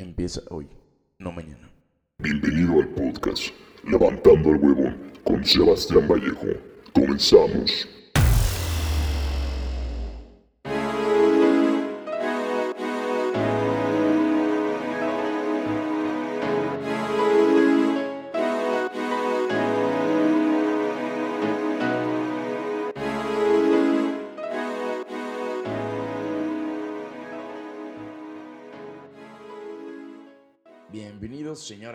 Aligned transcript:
Empieza 0.00 0.42
hoy, 0.50 0.68
no 1.18 1.32
mañana. 1.32 1.68
Bienvenido 2.18 2.74
al 2.80 2.86
podcast 2.90 3.48
Levantando 3.82 4.50
el 4.50 4.56
Huevón 4.58 5.12
con 5.24 5.44
Sebastián 5.44 6.06
Vallejo. 6.06 6.46
Comenzamos. 6.92 7.88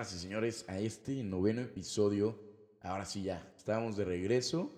Señoras 0.04 0.14
y 0.14 0.20
señores, 0.20 0.66
a 0.68 0.80
este 0.80 1.24
noveno 1.24 1.62
episodio. 1.62 2.38
Ahora 2.82 3.06
sí 3.06 3.24
ya, 3.24 3.54
estamos 3.56 3.96
de 3.96 4.04
regreso. 4.04 4.70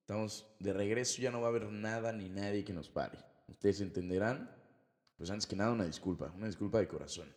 Estamos 0.00 0.46
de 0.58 0.72
regreso, 0.72 1.20
ya 1.20 1.30
no 1.30 1.40
va 1.40 1.48
a 1.48 1.50
haber 1.50 1.70
nada 1.70 2.12
ni 2.12 2.30
nadie 2.30 2.64
que 2.64 2.72
nos 2.72 2.88
pare. 2.88 3.18
Ustedes 3.48 3.82
entenderán, 3.82 4.50
pues 5.16 5.30
antes 5.30 5.46
que 5.46 5.56
nada 5.56 5.72
una 5.72 5.84
disculpa, 5.84 6.32
una 6.36 6.46
disculpa 6.46 6.78
de 6.78 6.88
corazón. 6.88 7.28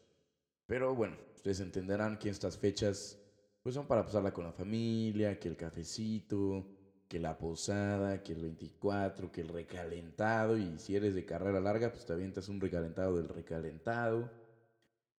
Pero 0.68 0.96
bueno, 0.96 1.18
ustedes 1.36 1.60
entenderán 1.60 2.18
que 2.18 2.30
estas 2.30 2.58
fechas 2.58 3.18
pues 3.62 3.76
son 3.76 3.88
para 3.88 4.06
pasarla 4.06 4.34
con 4.34 4.46
la 4.46 4.54
familia, 4.54 5.38
que 5.38 5.50
el 5.50 5.58
cafecito, 5.58 6.66
que 7.10 7.20
la 7.20 7.38
posada, 7.38 8.24
que 8.24 8.34
el 8.34 8.42
24, 8.42 9.32
que 9.32 9.42
el 9.42 9.50
recalentado 9.50 10.58
y 10.58 10.80
si 10.80 10.96
eres 10.96 11.14
de 11.14 11.26
carrera 11.26 11.60
larga, 11.60 11.92
pues 11.92 12.06
te 12.06 12.14
avientas 12.14 12.48
un 12.48 12.62
recalentado 12.62 13.18
del 13.18 13.28
recalentado. 13.28 14.47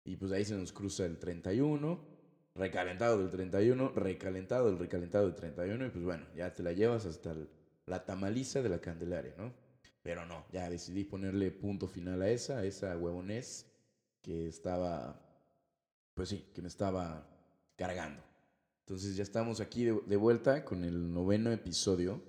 Y 0.09 0.17
pues 0.17 0.33
ahí 0.33 0.43
se 0.45 0.55
nos 0.57 0.73
cruza 0.73 1.05
el 1.05 1.19
31, 1.19 2.01
recalentado 2.55 3.19
del 3.19 3.29
31, 3.31 3.91
recalentado 3.91 4.67
del 4.67 4.79
recalentado 4.79 5.27
del 5.27 5.35
31 5.35 5.85
y 5.87 5.91
pues 5.91 6.03
bueno, 6.03 6.25
ya 6.35 6.55
te 6.55 6.63
la 6.63 6.73
llevas 6.73 7.05
hasta 7.05 7.33
el- 7.33 7.47
la 7.85 8.07
tamaliza 8.07 8.63
de 8.63 8.71
la 8.71 8.81
Candelaria, 8.81 9.35
¿no? 9.37 9.53
Pero 10.03 10.25
no, 10.25 10.47
ya 10.51 10.71
decidí 10.71 11.05
ponerle 11.05 11.51
punto 11.51 11.87
final 11.89 12.23
a 12.23 12.31
esa, 12.31 12.59
a 12.59 12.65
esa 12.65 12.97
huevonés 12.97 13.67
que 14.23 14.49
estaba, 14.49 15.21
pues 16.15 16.31
sí, 16.31 16.47
que 16.55 16.63
me 16.63 16.69
estaba 16.69 17.29
cargando. 17.77 18.23
Entonces 18.87 19.15
ya 19.15 19.23
estamos 19.23 19.61
aquí 19.61 19.85
de, 19.85 20.01
de 20.07 20.17
vuelta 20.17 20.65
con 20.65 20.85
el 20.85 21.13
noveno 21.13 21.53
episodio. 21.53 22.23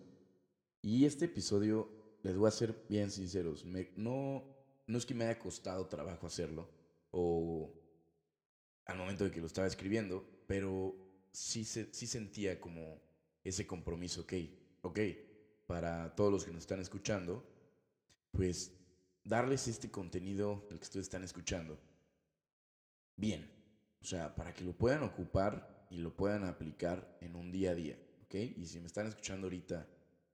Y 0.81 1.05
este 1.05 1.25
episodio, 1.25 1.87
les 2.23 2.35
voy 2.35 2.49
a 2.49 2.51
ser 2.51 2.75
bien 2.89 3.09
sinceros, 3.09 3.63
me- 3.63 3.91
no, 3.95 4.43
no 4.87 4.97
es 4.97 5.05
que 5.05 5.13
me 5.13 5.23
haya 5.25 5.39
costado 5.39 5.87
trabajo 5.87 6.27
hacerlo, 6.27 6.67
o 7.11 7.73
al 8.85 8.97
momento 8.97 9.23
de 9.23 9.31
que 9.31 9.41
lo 9.41 9.47
estaba 9.47 9.67
escribiendo, 9.67 10.25
pero 10.47 10.95
sí, 11.31 11.63
se, 11.63 11.93
sí 11.93 12.07
sentía 12.07 12.59
como 12.59 13.01
ese 13.43 13.67
compromiso, 13.67 14.21
ok, 14.21 14.33
ok, 14.81 14.99
para 15.67 16.15
todos 16.15 16.31
los 16.31 16.43
que 16.43 16.51
nos 16.51 16.61
están 16.61 16.79
escuchando, 16.79 17.45
pues 18.31 18.71
darles 19.23 19.67
este 19.67 19.91
contenido 19.91 20.67
el 20.71 20.79
que 20.79 20.83
ustedes 20.83 21.05
están 21.05 21.23
escuchando 21.23 21.79
bien, 23.15 23.49
o 24.01 24.05
sea, 24.05 24.35
para 24.35 24.53
que 24.53 24.63
lo 24.63 24.73
puedan 24.73 25.03
ocupar 25.03 25.87
y 25.89 25.97
lo 25.97 26.15
puedan 26.15 26.43
aplicar 26.45 27.17
en 27.21 27.35
un 27.35 27.51
día 27.51 27.71
a 27.71 27.75
día, 27.75 27.99
¿ok? 28.23 28.35
Y 28.57 28.65
si 28.65 28.79
me 28.79 28.87
están 28.87 29.07
escuchando 29.07 29.47
ahorita, 29.47 29.87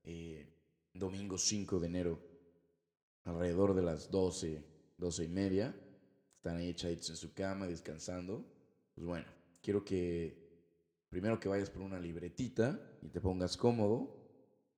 eh, 0.04 0.48
domingo 0.94 1.38
5 1.38 1.80
de 1.80 1.88
enero, 1.88 2.20
alrededor 3.24 3.74
de 3.74 3.82
las 3.82 4.12
12, 4.12 4.64
12 4.98 5.24
y 5.24 5.30
media, 5.30 5.76
están 6.46 6.60
ahí 6.60 6.70
echaditos 6.70 7.10
en 7.10 7.16
su 7.16 7.34
cama, 7.34 7.66
descansando, 7.66 8.46
pues 8.94 9.08
bueno, 9.08 9.26
quiero 9.64 9.84
que 9.84 10.38
primero 11.10 11.40
que 11.40 11.50
vayas 11.50 11.72
por 11.72 11.82
una 11.82 12.00
libretita 12.00 12.80
y 13.02 13.10
te 13.10 13.20
pongas 13.20 13.58
cómodo, 13.58 14.16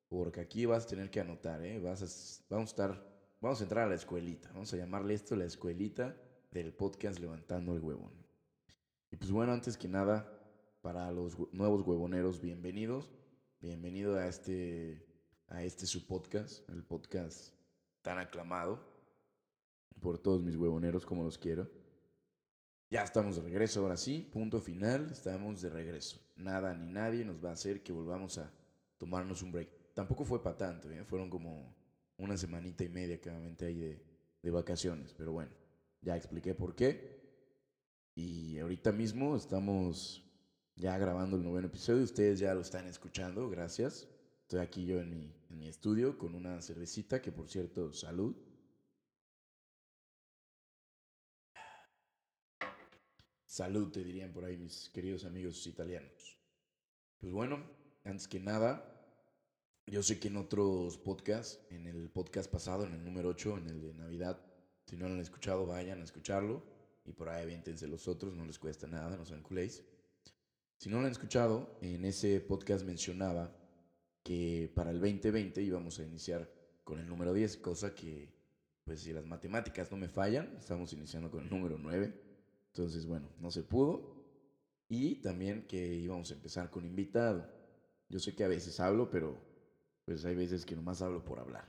porque 0.07 0.39
aquí 0.39 0.65
vas 0.65 0.85
a 0.85 0.87
tener 0.87 1.11
que 1.11 1.19
anotar, 1.19 1.61
¿eh? 1.61 1.77
Vas 1.81 2.01
a, 2.01 2.55
vamos 2.55 2.69
a 2.69 2.71
estar, 2.71 3.37
vamos 3.41 3.59
a 3.59 3.63
entrar 3.63 3.83
a 3.83 3.89
la 3.89 3.95
escuelita, 3.95 4.49
vamos 4.53 4.73
a 4.73 4.77
llamarle 4.77 5.13
esto 5.13 5.35
la 5.35 5.43
escuelita 5.43 6.15
del 6.51 6.73
podcast 6.73 7.19
Levantando 7.19 7.73
el 7.73 7.81
Huevón. 7.81 8.13
Y 9.11 9.17
pues 9.17 9.29
bueno, 9.29 9.51
antes 9.51 9.75
que 9.75 9.89
nada, 9.89 10.25
para 10.81 11.11
los 11.11 11.37
nuevos 11.51 11.85
huevoneros, 11.85 12.39
bienvenidos, 12.39 13.11
bienvenido 13.59 14.15
a 14.15 14.25
este, 14.27 15.05
a 15.49 15.63
este 15.63 15.85
su 15.85 16.07
podcast, 16.07 16.69
el 16.69 16.85
podcast 16.85 17.53
tan 18.03 18.19
aclamado 18.19 18.96
por 20.01 20.17
todos 20.17 20.43
mis 20.43 20.55
huevoneros 20.55 21.05
como 21.05 21.23
los 21.23 21.37
quiero. 21.37 21.69
Ya 22.89 23.03
estamos 23.03 23.35
de 23.35 23.41
regreso, 23.41 23.81
ahora 23.81 23.97
sí, 23.97 24.29
punto 24.31 24.61
final, 24.61 25.09
estamos 25.11 25.61
de 25.61 25.69
regreso. 25.69 26.21
Nada 26.37 26.73
ni 26.73 26.87
nadie 26.89 27.25
nos 27.25 27.43
va 27.43 27.49
a 27.49 27.53
hacer 27.53 27.83
que 27.83 27.91
volvamos 27.91 28.37
a 28.37 28.51
tomarnos 28.97 29.41
un 29.41 29.51
break. 29.51 29.93
Tampoco 29.93 30.23
fue 30.23 30.41
para 30.41 30.57
tanto, 30.57 30.89
¿eh? 30.89 31.03
fueron 31.03 31.29
como 31.29 31.75
una 32.17 32.37
semanita 32.37 32.83
y 32.83 32.89
media 32.89 33.19
aventé 33.25 33.65
ahí 33.65 33.79
de, 33.79 34.01
de 34.41 34.51
vacaciones, 34.51 35.13
pero 35.17 35.33
bueno, 35.33 35.51
ya 36.01 36.15
expliqué 36.15 36.53
por 36.53 36.75
qué. 36.75 37.17
Y 38.15 38.57
ahorita 38.59 38.91
mismo 38.91 39.35
estamos 39.35 40.23
ya 40.75 40.97
grabando 40.97 41.37
el 41.37 41.43
noveno 41.43 41.67
episodio, 41.67 42.03
ustedes 42.03 42.39
ya 42.39 42.53
lo 42.53 42.61
están 42.61 42.87
escuchando, 42.87 43.49
gracias. 43.49 44.07
Estoy 44.43 44.59
aquí 44.61 44.85
yo 44.85 45.01
en 45.01 45.09
mi, 45.09 45.35
en 45.49 45.59
mi 45.59 45.67
estudio 45.67 46.17
con 46.17 46.33
una 46.33 46.61
cervecita, 46.61 47.21
que 47.21 47.33
por 47.33 47.49
cierto, 47.49 47.91
salud. 47.91 48.33
Salud, 53.57 53.89
te 53.89 54.03
dirían 54.03 54.31
por 54.33 54.45
ahí 54.45 54.55
mis 54.55 54.91
queridos 54.91 55.25
amigos 55.25 55.65
italianos. 55.65 56.37
Pues 57.17 57.33
bueno, 57.33 57.65
antes 58.03 58.27
que 58.27 58.39
nada, 58.39 58.85
yo 59.87 60.03
sé 60.03 60.19
que 60.19 60.27
en 60.27 60.37
otros 60.37 60.99
podcasts, 60.99 61.59
en 61.71 61.87
el 61.87 62.11
podcast 62.11 62.51
pasado, 62.51 62.85
en 62.85 62.93
el 62.93 63.03
número 63.03 63.29
8, 63.29 63.57
en 63.57 63.67
el 63.69 63.81
de 63.81 63.95
Navidad, 63.95 64.39
si 64.85 64.95
no 64.95 65.07
lo 65.07 65.15
han 65.15 65.21
escuchado, 65.21 65.65
vayan 65.65 66.01
a 66.01 66.03
escucharlo. 66.03 66.63
Y 67.03 67.13
por 67.13 67.29
ahí 67.29 67.41
aviéntense 67.41 67.87
los 67.87 68.07
otros, 68.07 68.35
no 68.35 68.45
les 68.45 68.59
cuesta 68.59 68.85
nada, 68.85 69.17
no 69.17 69.25
sean 69.25 69.41
culéis. 69.41 69.83
Si 70.77 70.87
no 70.87 70.99
lo 70.99 71.07
han 71.07 71.11
escuchado, 71.11 71.79
en 71.81 72.05
ese 72.05 72.39
podcast 72.41 72.85
mencionaba 72.85 73.57
que 74.21 74.71
para 74.75 74.91
el 74.91 74.99
2020 74.99 75.63
íbamos 75.63 75.97
a 75.97 76.03
iniciar 76.03 76.47
con 76.83 76.99
el 76.99 77.07
número 77.07 77.33
10, 77.33 77.57
cosa 77.57 77.95
que, 77.95 78.31
pues 78.83 78.99
si 78.99 79.13
las 79.13 79.25
matemáticas 79.25 79.89
no 79.89 79.97
me 79.97 80.09
fallan, 80.09 80.55
estamos 80.59 80.93
iniciando 80.93 81.31
con 81.31 81.43
el 81.43 81.49
número 81.49 81.79
9. 81.79 82.26
Entonces, 82.77 83.07
bueno, 83.07 83.27
no 83.39 83.49
se 83.49 83.63
pudo. 83.63 84.15
Y 84.87 85.15
también 85.15 85.65
que 85.67 85.95
íbamos 85.95 86.29
a 86.29 86.35
empezar 86.35 86.69
con 86.69 86.85
invitado. 86.85 87.49
Yo 88.07 88.19
sé 88.19 88.35
que 88.35 88.43
a 88.43 88.47
veces 88.47 88.79
hablo, 88.79 89.09
pero 89.09 89.35
pues 90.05 90.23
hay 90.25 90.35
veces 90.35 90.63
que 90.63 90.75
nomás 90.75 91.01
hablo 91.01 91.25
por 91.25 91.39
hablar. 91.39 91.67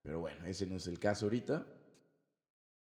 Pero 0.00 0.20
bueno, 0.20 0.46
ese 0.46 0.64
no 0.66 0.76
es 0.76 0.86
el 0.86 0.98
caso 0.98 1.26
ahorita. 1.26 1.66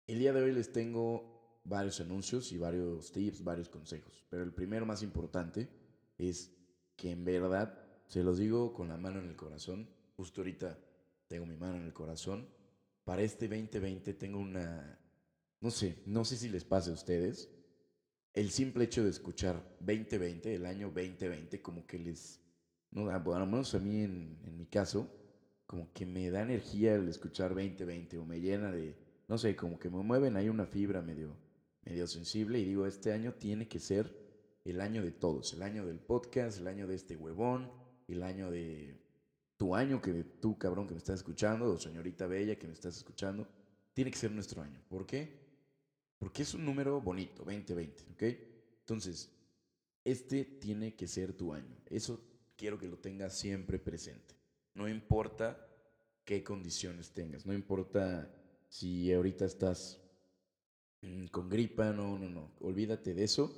El 0.07 0.21
día 0.21 0.33
de 0.33 0.43
hoy 0.43 0.53
les 0.53 0.73
tengo 0.73 1.61
varios 1.65 2.01
anuncios 2.01 2.53
y 2.53 2.59
varios 2.59 3.11
tips, 3.11 3.43
varios 3.43 3.69
consejos. 3.69 4.25
Pero 4.31 4.45
el 4.45 4.53
primero 4.53 4.87
más 4.87 5.03
importante 5.03 5.69
es 6.17 6.53
que 6.95 7.11
en 7.11 7.25
verdad, 7.25 7.77
se 8.07 8.23
los 8.23 8.39
digo 8.39 8.73
con 8.73 8.87
la 8.87 8.97
mano 8.97 9.19
en 9.19 9.29
el 9.29 9.34
corazón, 9.34 9.89
justo 10.17 10.43
ahorita 10.43 10.79
tengo 11.27 11.45
mi 11.45 11.57
mano 11.57 11.77
en 11.79 11.87
el 11.87 11.93
corazón, 11.93 12.49
para 13.03 13.23
este 13.23 13.49
2020 13.49 14.15
tengo 14.15 14.39
una, 14.39 14.97
no 15.61 15.71
sé, 15.73 15.99
no 16.07 16.25
sé 16.25 16.37
si 16.37 16.49
les 16.49 16.65
pase 16.65 16.91
a 16.91 16.95
ustedes, 16.95 17.51
el 18.34 18.50
simple 18.50 18.84
hecho 18.84 19.05
de 19.05 19.11
escuchar 19.11 19.62
2020, 19.78 20.56
el 20.56 20.67
año 20.67 20.89
2020, 20.89 21.62
como 21.62 21.87
que 21.87 21.99
les, 22.00 22.41
no, 22.91 23.05
bueno, 23.21 23.47
menos 23.47 23.75
a 23.75 23.78
mí 23.78 24.03
en, 24.03 24.56
mi 24.56 24.67
caso, 24.67 25.09
como 25.67 25.93
que 25.93 26.05
me 26.05 26.31
da 26.31 26.43
energía 26.43 26.97
el 26.97 27.09
escuchar 27.09 27.50
2020 27.50 28.19
o 28.19 28.27
me 28.27 28.41
llena 28.41 28.72
de, 28.72 28.97
no 29.28 29.39
sé, 29.39 29.55
como 29.55 29.78
que 29.78 29.89
me 29.89 30.03
mueven 30.03 30.37
ahí 30.37 30.49
una 30.49 30.67
fibra 30.67 31.00
medio, 31.00 31.37
medio 31.84 32.09
sensible 32.09 32.59
y 32.59 32.65
digo, 32.65 32.86
este 32.86 33.13
año 33.13 33.34
tiene 33.34 33.69
que 33.69 33.78
ser 33.78 34.13
el 34.65 34.81
año 34.81 35.03
de 35.03 35.13
todos, 35.13 35.53
el 35.54 35.63
año 35.63 35.86
del 35.86 36.01
podcast, 36.01 36.59
el 36.59 36.66
año 36.66 36.89
de 36.89 36.97
este 36.97 37.16
huevón, 37.16 37.71
el 38.09 38.25
año 38.25 38.51
de 38.51 39.01
tu 39.57 39.77
año, 39.77 40.03
que 40.03 40.25
tú 40.25 40.59
cabrón 40.59 40.89
que 40.89 40.95
me 40.95 40.98
estás 40.98 41.21
escuchando, 41.21 41.72
o 41.72 41.78
señorita 41.78 42.27
bella 42.27 42.59
que 42.59 42.66
me 42.66 42.72
estás 42.72 42.97
escuchando, 42.97 43.47
tiene 43.92 44.10
que 44.10 44.19
ser 44.19 44.33
nuestro 44.33 44.60
año. 44.60 44.83
¿Por 44.89 45.07
qué? 45.07 45.44
Porque 46.19 46.43
es 46.43 46.55
un 46.55 46.65
número 46.65 47.01
bonito, 47.01 47.45
2020, 47.45 48.03
¿ok? 48.13 48.22
Entonces, 48.81 49.31
este 50.05 50.45
tiene 50.45 50.95
que 50.95 51.07
ser 51.07 51.33
tu 51.33 51.53
año. 51.53 51.77
Eso 51.87 52.21
quiero 52.57 52.78
que 52.78 52.89
lo 52.89 52.99
tengas 52.99 53.37
siempre 53.37 53.78
presente. 53.78 54.34
No 54.75 54.89
importa 54.89 55.66
qué 56.25 56.43
condiciones 56.43 57.13
tengas, 57.13 57.47
no 57.47 57.53
importa 57.53 58.31
si 58.69 59.13
ahorita 59.13 59.45
estás 59.45 60.01
mm, 61.03 61.27
con 61.27 61.49
gripa, 61.49 61.93
no, 61.93 62.19
no, 62.19 62.28
no. 62.28 62.53
Olvídate 62.60 63.15
de 63.15 63.25
eso. 63.25 63.55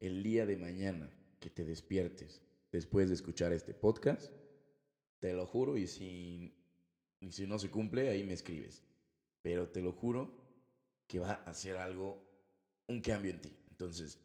El 0.00 0.22
día 0.22 0.46
de 0.46 0.56
mañana 0.56 1.10
que 1.40 1.50
te 1.50 1.64
despiertes 1.64 2.42
después 2.72 3.08
de 3.08 3.14
escuchar 3.14 3.52
este 3.52 3.74
podcast, 3.74 4.30
te 5.18 5.32
lo 5.32 5.46
juro, 5.46 5.76
y 5.76 5.86
si, 5.86 6.54
y 7.20 7.32
si 7.32 7.46
no 7.46 7.58
se 7.58 7.70
cumple, 7.70 8.08
ahí 8.08 8.24
me 8.24 8.34
escribes. 8.34 8.82
Pero 9.42 9.68
te 9.68 9.80
lo 9.80 9.92
juro 9.92 10.45
que 11.06 11.18
va 11.18 11.32
a 11.32 11.54
ser 11.54 11.76
algo 11.76 12.22
un 12.88 13.00
cambio 13.00 13.32
en 13.32 13.40
ti. 13.40 13.56
Entonces, 13.70 14.18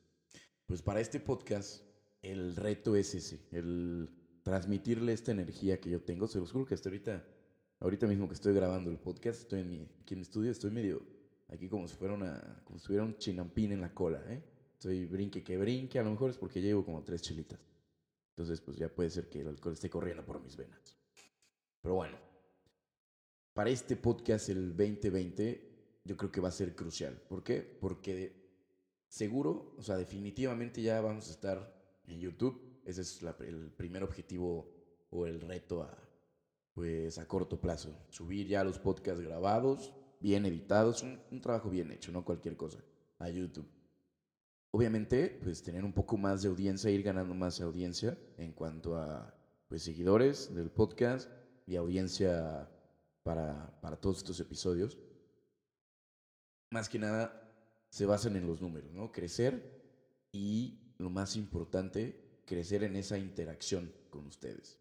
pues 0.66 0.82
para 0.82 1.00
este 1.00 1.20
podcast, 1.20 1.84
el 2.22 2.56
reto 2.56 2.96
es 2.96 3.16
ese, 3.16 3.48
el 3.52 4.10
transmitirle 4.44 5.14
esta 5.14 5.32
energía 5.32 5.80
que 5.80 5.90
yo 5.90 6.02
tengo. 6.02 6.28
Se 6.28 6.40
los 6.40 6.52
juro 6.52 6.66
que 6.66 6.74
hasta 6.74 6.90
ahorita, 6.90 7.26
ahorita 7.80 8.08
mismo 8.08 8.28
que 8.28 8.36
estoy 8.36 8.54
grabando 8.54 8.90
el 8.90 8.98
podcast, 8.98 9.42
estoy 9.42 9.62
en 9.62 9.70
mi, 9.70 9.90
aquí 10.02 10.14
en 10.14 10.20
mi 10.20 10.24
estudio, 10.24 10.52
estoy 10.52 10.72
medio 10.72 11.02
aquí 11.50 11.68
como 11.68 11.88
si 11.88 11.96
fuera 11.96 12.14
una, 12.14 12.62
como 12.64 12.80
si 12.80 12.86
tuviera 12.86 13.04
un 13.04 13.18
chinampín 13.18 13.72
en 13.74 13.82
la 13.82 13.94
cola, 13.94 14.24
¿eh? 14.28 14.42
Estoy 14.74 15.06
brinque 15.06 15.44
que 15.44 15.58
brinque, 15.58 16.00
a 16.00 16.04
lo 16.04 16.12
mejor 16.12 16.32
es 16.32 16.38
porque 16.38 16.62
llevo 16.62 16.84
como 16.84 17.04
tres 17.04 17.22
chelitas. 17.22 17.60
Entonces, 18.30 18.62
pues 18.62 18.78
ya 18.78 18.90
puede 18.90 19.10
ser 19.10 19.30
que 19.30 19.42
el 19.42 19.48
alcohol 19.50 19.74
esté 19.74 19.90
corriendo 19.90 20.26
por 20.26 20.42
mis 20.42 20.56
venas. 20.56 20.98
Pero 21.82 21.96
bueno, 21.96 22.18
para 23.54 23.70
este 23.70 23.96
podcast, 23.96 24.50
el 24.50 24.76
2020, 24.76 25.71
yo 26.04 26.18
creo 26.18 26.32
que 26.32 26.42
va 26.42 26.50
a 26.50 26.52
ser 26.52 26.76
crucial. 26.76 27.22
¿Por 27.30 27.44
qué? 27.44 27.62
Porque 27.80 28.42
seguro, 29.08 29.76
o 29.78 29.84
sea, 29.84 29.98
definitivamente 29.98 30.82
ya 30.82 31.02
vamos 31.02 31.28
a 31.28 31.32
estar 31.32 32.02
en 32.08 32.20
YouTube. 32.20 32.82
Ese 32.86 33.02
es 33.02 33.22
el 33.42 33.72
primer 33.72 34.04
objetivo 34.04 34.74
o 35.10 35.26
el 35.26 35.42
reto 35.42 35.84
a, 35.84 35.98
pues, 36.74 37.18
a 37.18 37.28
corto 37.28 37.60
plazo. 37.60 37.96
Subir 38.10 38.48
ya 38.48 38.64
los 38.64 38.80
podcasts 38.80 39.22
grabados, 39.22 39.94
bien 40.20 40.46
editados, 40.46 41.04
un, 41.04 41.20
un 41.30 41.42
trabajo 41.42 41.70
bien 41.70 41.92
hecho, 41.92 42.12
no 42.12 42.26
cualquier 42.26 42.58
cosa, 42.58 42.80
a 43.20 43.30
YouTube. 43.30 43.70
Obviamente, 44.72 45.38
pues 45.44 45.62
tener 45.62 45.84
un 45.84 45.92
poco 45.92 46.18
más 46.18 46.42
de 46.42 46.50
audiencia, 46.50 46.90
ir 46.90 47.04
ganando 47.04 47.36
más 47.36 47.60
audiencia 47.60 48.18
en 48.38 48.54
cuanto 48.54 48.96
a 48.96 49.36
pues, 49.68 49.84
seguidores 49.84 50.56
del 50.56 50.72
podcast 50.72 51.30
y 51.68 51.76
audiencia 51.76 52.70
para, 53.22 53.80
para 53.82 53.98
todos 53.98 54.20
estos 54.20 54.40
episodios. 54.40 54.98
Más 56.72 56.90
que 56.90 56.98
nada, 56.98 57.42
se 57.90 58.06
basan 58.06 58.36
en 58.36 58.48
los 58.48 58.62
números, 58.62 58.92
¿no? 58.94 59.12
Crecer 59.12 59.82
y, 60.32 60.80
lo 60.98 61.10
más 61.10 61.36
importante, 61.36 62.42
crecer 62.46 62.84
en 62.84 62.96
esa 62.96 63.18
interacción 63.18 63.94
con 64.10 64.26
ustedes. 64.26 64.80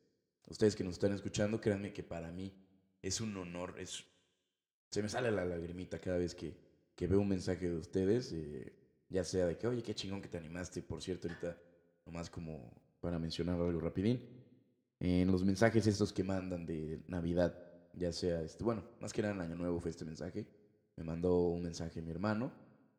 Ustedes 0.49 0.77
que 0.77 0.85
nos 0.85 0.95
están 0.95 1.13
escuchando, 1.13 1.61
créanme 1.61 1.93
que 1.93 2.03
para 2.03 2.31
mí 2.31 2.53
es 3.03 3.21
un 3.21 3.37
honor, 3.37 3.75
se 4.91 5.03
me 5.03 5.09
sale 5.09 5.31
la 5.31 5.45
lagrimita 5.45 6.01
cada 6.01 6.19
vez 6.19 6.35
que, 6.35 6.57
que 6.95 7.07
veo 7.07 7.21
un 7.21 7.29
mensaje 7.29 7.69
de 7.69 7.77
ustedes, 7.77 8.33
eh, 8.33 8.73
ya 9.09 9.25
sea 9.25 9.47
de 9.47 9.57
que, 9.57 9.67
oye, 9.67 9.83
qué 9.83 9.95
chingón 9.95 10.21
que 10.21 10.29
te 10.29 10.39
animaste, 10.39 10.83
por 10.83 11.03
cierto, 11.03 11.29
ahorita, 11.29 11.57
nomás 12.07 12.31
como 12.31 12.73
para 13.01 13.19
mencionar 13.19 13.61
algo 13.61 13.81
rapidín, 13.81 14.29
en 15.01 15.31
los 15.31 15.45
mensajes 15.45 15.87
estos 15.87 16.13
que 16.13 16.23
mandan 16.23 16.67
de 16.67 17.03
Navidad, 17.09 17.57
ya 17.95 18.13
sea, 18.13 18.43
este, 18.43 18.63
bueno, 18.63 18.85
más 19.01 19.13
que 19.13 19.23
nada 19.23 19.35
en 19.35 19.41
Año 19.41 19.57
Nuevo 19.57 19.81
fue 19.81 19.91
este 19.91 20.05
mensaje, 20.05 20.47
me 21.01 21.05
mandó 21.05 21.49
un 21.49 21.63
mensaje 21.63 22.03
mi 22.03 22.11
hermano, 22.11 22.53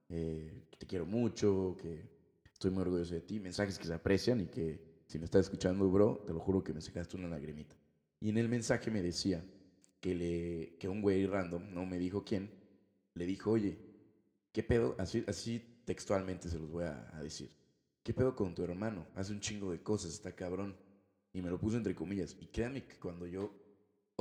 eh, 0.09 0.65
que 0.71 0.77
te 0.77 0.87
quiero 0.87 1.05
mucho, 1.05 1.77
que 1.79 2.09
estoy 2.51 2.71
muy 2.71 2.81
orgulloso 2.81 3.13
de 3.13 3.21
ti, 3.21 3.39
mensajes 3.39 3.77
que 3.77 3.85
se 3.85 3.93
aprecian 3.93 4.41
y 4.41 4.47
que 4.47 5.03
si 5.05 5.19
me 5.19 5.25
estás 5.25 5.41
escuchando, 5.45 5.87
bro, 5.87 6.23
te 6.25 6.33
lo 6.33 6.39
juro 6.39 6.63
que 6.63 6.73
me 6.73 6.81
sacaste 6.81 7.15
una 7.15 7.27
lagrimita. 7.27 7.75
Y 8.19 8.29
en 8.29 8.39
el 8.39 8.49
mensaje 8.49 8.89
me 8.89 9.03
decía 9.03 9.45
que, 9.99 10.15
le, 10.15 10.77
que 10.79 10.89
un 10.89 11.03
güey 11.03 11.27
random, 11.27 11.71
no 11.71 11.85
me 11.85 11.99
dijo 11.99 12.23
quién, 12.25 12.49
le 13.13 13.27
dijo, 13.27 13.51
oye, 13.51 13.77
¿qué 14.51 14.63
pedo? 14.63 14.95
Así, 14.97 15.23
textualmente 15.85 16.49
se 16.49 16.57
los 16.57 16.71
voy 16.71 16.85
a, 16.85 17.07
a 17.15 17.21
decir. 17.21 17.51
¿Qué 18.01 18.15
pedo 18.15 18.35
con 18.35 18.55
tu 18.55 18.63
hermano? 18.63 19.05
Hace 19.13 19.31
un 19.31 19.41
chingo 19.41 19.71
de 19.71 19.83
cosas, 19.83 20.11
está 20.13 20.35
cabrón. 20.35 20.75
Y 21.33 21.41
me 21.43 21.51
lo 21.51 21.59
puso 21.59 21.77
entre 21.77 21.93
comillas. 21.93 22.35
Y 22.39 22.47
créanme 22.47 22.83
que 22.83 22.97
cuando 22.97 23.27
yo, 23.27 23.53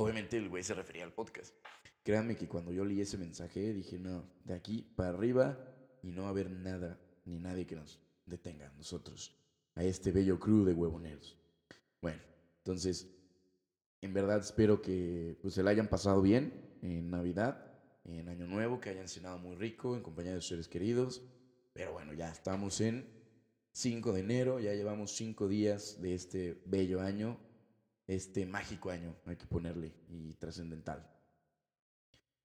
obviamente 0.03 0.37
el 0.37 0.49
güey 0.49 0.63
se 0.63 0.73
refería 0.73 1.03
al 1.03 1.13
podcast. 1.13 1.55
Créanme 2.03 2.35
que 2.35 2.47
cuando 2.47 2.71
yo 2.71 2.83
leí 2.83 3.01
ese 3.01 3.17
mensaje 3.17 3.73
dije, 3.73 3.99
no, 3.99 4.27
de 4.43 4.53
aquí 4.53 4.81
para 4.95 5.09
arriba 5.09 5.57
y 6.01 6.11
no 6.11 6.23
va 6.23 6.27
a 6.29 6.31
haber 6.31 6.49
nada 6.49 6.99
ni 7.25 7.39
nadie 7.39 7.67
que 7.67 7.75
nos 7.75 7.99
detenga 8.25 8.71
nosotros, 8.77 9.35
a 9.75 9.83
este 9.83 10.11
bello 10.11 10.39
crew 10.39 10.63
de 10.65 10.73
huevoneros. 10.73 11.37
Bueno, 12.01 12.21
entonces, 12.57 13.07
en 14.01 14.13
verdad 14.13 14.39
espero 14.39 14.81
que 14.81 15.37
pues, 15.41 15.53
se 15.53 15.63
la 15.63 15.71
hayan 15.71 15.87
pasado 15.87 16.21
bien 16.21 16.77
en 16.81 17.11
Navidad, 17.11 17.71
en 18.03 18.29
Año 18.29 18.47
Nuevo, 18.47 18.79
que 18.79 18.89
hayan 18.89 19.07
cenado 19.07 19.37
muy 19.37 19.55
rico 19.55 19.95
en 19.95 20.01
compañía 20.01 20.33
de 20.33 20.41
sus 20.41 20.49
seres 20.49 20.67
queridos. 20.67 21.21
Pero 21.73 21.93
bueno, 21.93 22.13
ya 22.13 22.31
estamos 22.31 22.81
en 22.81 23.07
5 23.73 24.13
de 24.13 24.19
enero, 24.19 24.59
ya 24.59 24.73
llevamos 24.73 25.15
5 25.15 25.47
días 25.47 26.01
de 26.01 26.15
este 26.15 26.61
bello 26.65 27.01
año, 27.01 27.37
este 28.15 28.45
mágico 28.45 28.89
año, 28.89 29.15
hay 29.25 29.37
que 29.37 29.45
ponerle, 29.45 29.93
y 30.09 30.33
trascendental. 30.33 31.07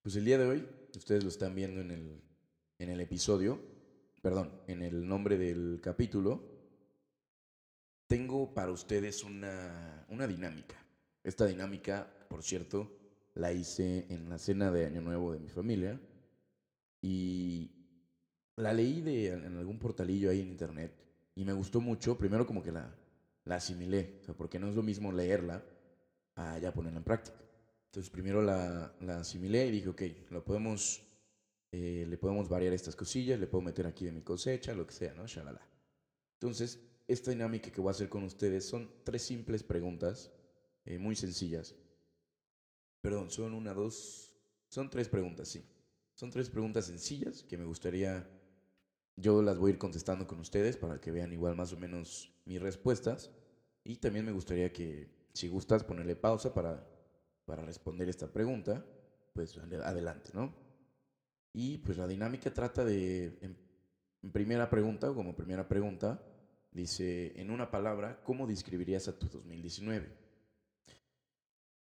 Pues 0.03 0.15
el 0.17 0.25
día 0.25 0.39
de 0.39 0.47
hoy, 0.47 0.69
ustedes 0.97 1.25
lo 1.25 1.29
están 1.29 1.55
viendo 1.55 1.81
en 1.81 1.91
el, 1.91 2.21
en 2.79 2.91
el 2.91 3.01
episodio, 3.01 3.61
perdón, 4.23 4.53
en 4.69 4.83
el 4.83 5.07
nombre 5.07 5.37
del 5.37 5.81
capítulo, 5.83 6.57
tengo 8.07 8.55
para 8.55 8.71
ustedes 8.71 9.25
una, 9.25 10.07
una 10.09 10.29
dinámica. 10.29 10.77
Esta 11.25 11.47
dinámica, 11.47 12.09
por 12.29 12.45
cierto, 12.45 12.97
la 13.35 13.53
hice 13.53 14.07
en 14.09 14.29
la 14.29 14.39
cena 14.39 14.71
de 14.71 14.87
Año 14.87 15.01
Nuevo 15.01 15.33
de 15.33 15.41
mi 15.41 15.49
familia 15.49 16.01
y 17.03 17.73
la 18.55 18.73
leí 18.73 19.01
de, 19.01 19.33
en 19.33 19.57
algún 19.57 19.81
portalillo 19.81 20.31
ahí 20.31 20.41
en 20.41 20.49
internet 20.49 20.93
y 21.35 21.45
me 21.45 21.53
gustó 21.53 21.81
mucho. 21.81 22.17
Primero 22.17 22.47
como 22.47 22.63
que 22.63 22.71
la, 22.71 22.95
la 23.47 23.57
asimilé, 23.57 24.21
porque 24.37 24.59
no 24.59 24.69
es 24.69 24.77
lo 24.77 24.83
mismo 24.83 25.11
leerla 25.11 25.65
a 26.35 26.59
ya 26.59 26.73
ponerla 26.73 26.99
en 26.99 27.05
práctica. 27.05 27.39
Entonces 27.87 28.11
primero 28.11 28.43
la, 28.43 28.95
la 29.01 29.21
asimilé 29.21 29.67
y 29.67 29.71
dije, 29.71 29.89
ok, 29.89 30.03
lo 30.31 30.45
podemos 30.45 31.07
eh, 31.73 32.07
le 32.09 32.17
podemos 32.17 32.49
variar 32.49 32.73
estas 32.73 32.97
cosillas, 32.97 33.39
le 33.39 33.47
puedo 33.47 33.63
meter 33.63 33.87
aquí 33.87 34.07
de 34.07 34.13
mi 34.13 34.23
cosecha, 34.23 34.75
lo 34.75 34.87
que 34.87 34.95
sea, 34.95 35.13
¿no? 35.15 35.27
Shalala. 35.27 35.61
Entonces, 36.35 36.81
esta 37.07 37.31
dinámica 37.31 37.71
que 37.71 37.81
voy 37.81 37.89
a 37.89 37.91
hacer 37.91 38.09
con 38.09 38.23
ustedes 38.25 38.65
son 38.65 38.91
tres 39.05 39.23
simples 39.23 39.63
preguntas, 39.63 40.33
eh, 40.85 40.99
muy 40.99 41.17
sencillas. 41.17 41.75
Perdón, 43.03 43.31
son 43.31 43.53
una, 43.53 43.75
dos, 43.75 44.35
son 44.69 44.89
tres 44.89 45.09
preguntas, 45.09 45.49
sí. 45.49 45.65
Son 46.15 46.31
tres 46.31 46.49
preguntas 46.49 46.87
sencillas 46.87 47.43
que 47.43 47.59
me 47.59 47.65
gustaría, 47.65 48.27
yo 49.17 49.43
las 49.43 49.59
voy 49.59 49.71
a 49.71 49.75
ir 49.75 49.79
contestando 49.79 50.27
con 50.27 50.41
ustedes 50.41 50.77
para 50.77 50.99
que 51.01 51.11
vean 51.11 51.33
igual 51.33 51.57
más 51.57 51.73
o 51.73 51.77
menos 51.77 52.33
mis 52.47 52.63
respuestas. 52.63 53.31
Y 53.85 53.97
también 53.97 54.25
me 54.25 54.33
gustaría 54.33 54.73
que, 54.73 55.11
si 55.35 55.49
gustas, 55.49 55.85
ponerle 55.85 56.17
pausa 56.17 56.55
para, 56.55 56.85
para 57.45 57.63
responder 57.63 58.09
esta 58.09 58.33
pregunta, 58.33 58.85
pues 59.33 59.57
adelante, 59.59 60.31
¿no? 60.33 60.53
Y 61.53 61.79
pues 61.79 61.97
la 61.97 62.07
dinámica 62.07 62.53
trata 62.53 62.85
de, 62.85 63.39
en, 63.41 63.57
primera 64.33 64.69
pregunta, 64.69 65.13
como 65.15 65.37
primera 65.37 65.69
pregunta, 65.69 66.21
dice, 66.73 67.33
en 67.41 67.51
una 67.51 67.71
palabra, 67.71 68.21
¿cómo 68.25 68.47
describirías 68.47 69.09
a 69.09 69.19
tu 69.19 69.29
2019? 69.29 70.09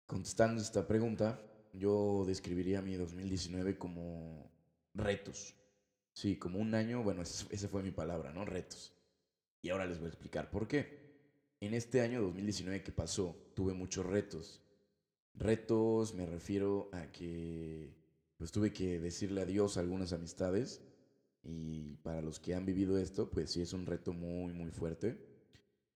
Contestando 0.07 0.61
esta 0.61 0.87
pregunta, 0.87 1.41
yo 1.73 2.25
describiría 2.27 2.83
mi 2.83 2.97
2019 2.97 3.79
como 3.79 4.51
retos. 4.93 5.55
Sí, 6.13 6.37
como 6.37 6.59
un 6.59 6.75
año, 6.75 7.03
bueno, 7.03 7.23
esa 7.23 7.69
fue 7.69 7.83
mi 7.83 7.93
palabra, 7.93 8.33
¿no? 8.33 8.45
Retos. 8.45 8.93
Y 9.63 9.71
ahora 9.71 9.87
les 9.87 9.99
voy 9.99 10.07
a 10.07 10.11
explicar 10.11 10.51
por 10.51 10.67
qué. 10.67 11.01
En 11.61 11.75
este 11.75 12.01
año 12.01 12.21
2019 12.21 12.83
que 12.83 12.91
pasó, 12.91 13.37
tuve 13.55 13.73
muchos 13.73 14.05
retos. 14.05 14.61
Retos 15.35 16.15
me 16.15 16.27
refiero 16.27 16.91
a 16.93 17.11
que 17.13 17.95
pues 18.37 18.51
tuve 18.51 18.73
que 18.73 18.99
decirle 18.99 19.43
adiós 19.43 19.77
a 19.77 19.81
algunas 19.81 20.13
amistades 20.13 20.83
y 21.45 21.95
para 22.03 22.21
los 22.21 22.41
que 22.41 22.55
han 22.55 22.67
vivido 22.67 22.99
esto, 22.99 23.31
pues 23.31 23.53
sí 23.53 23.63
es 23.63 23.73
un 23.73 23.87
reto 23.87 24.13
muy, 24.13 24.53
muy 24.53 24.73
fuerte. 24.73 25.17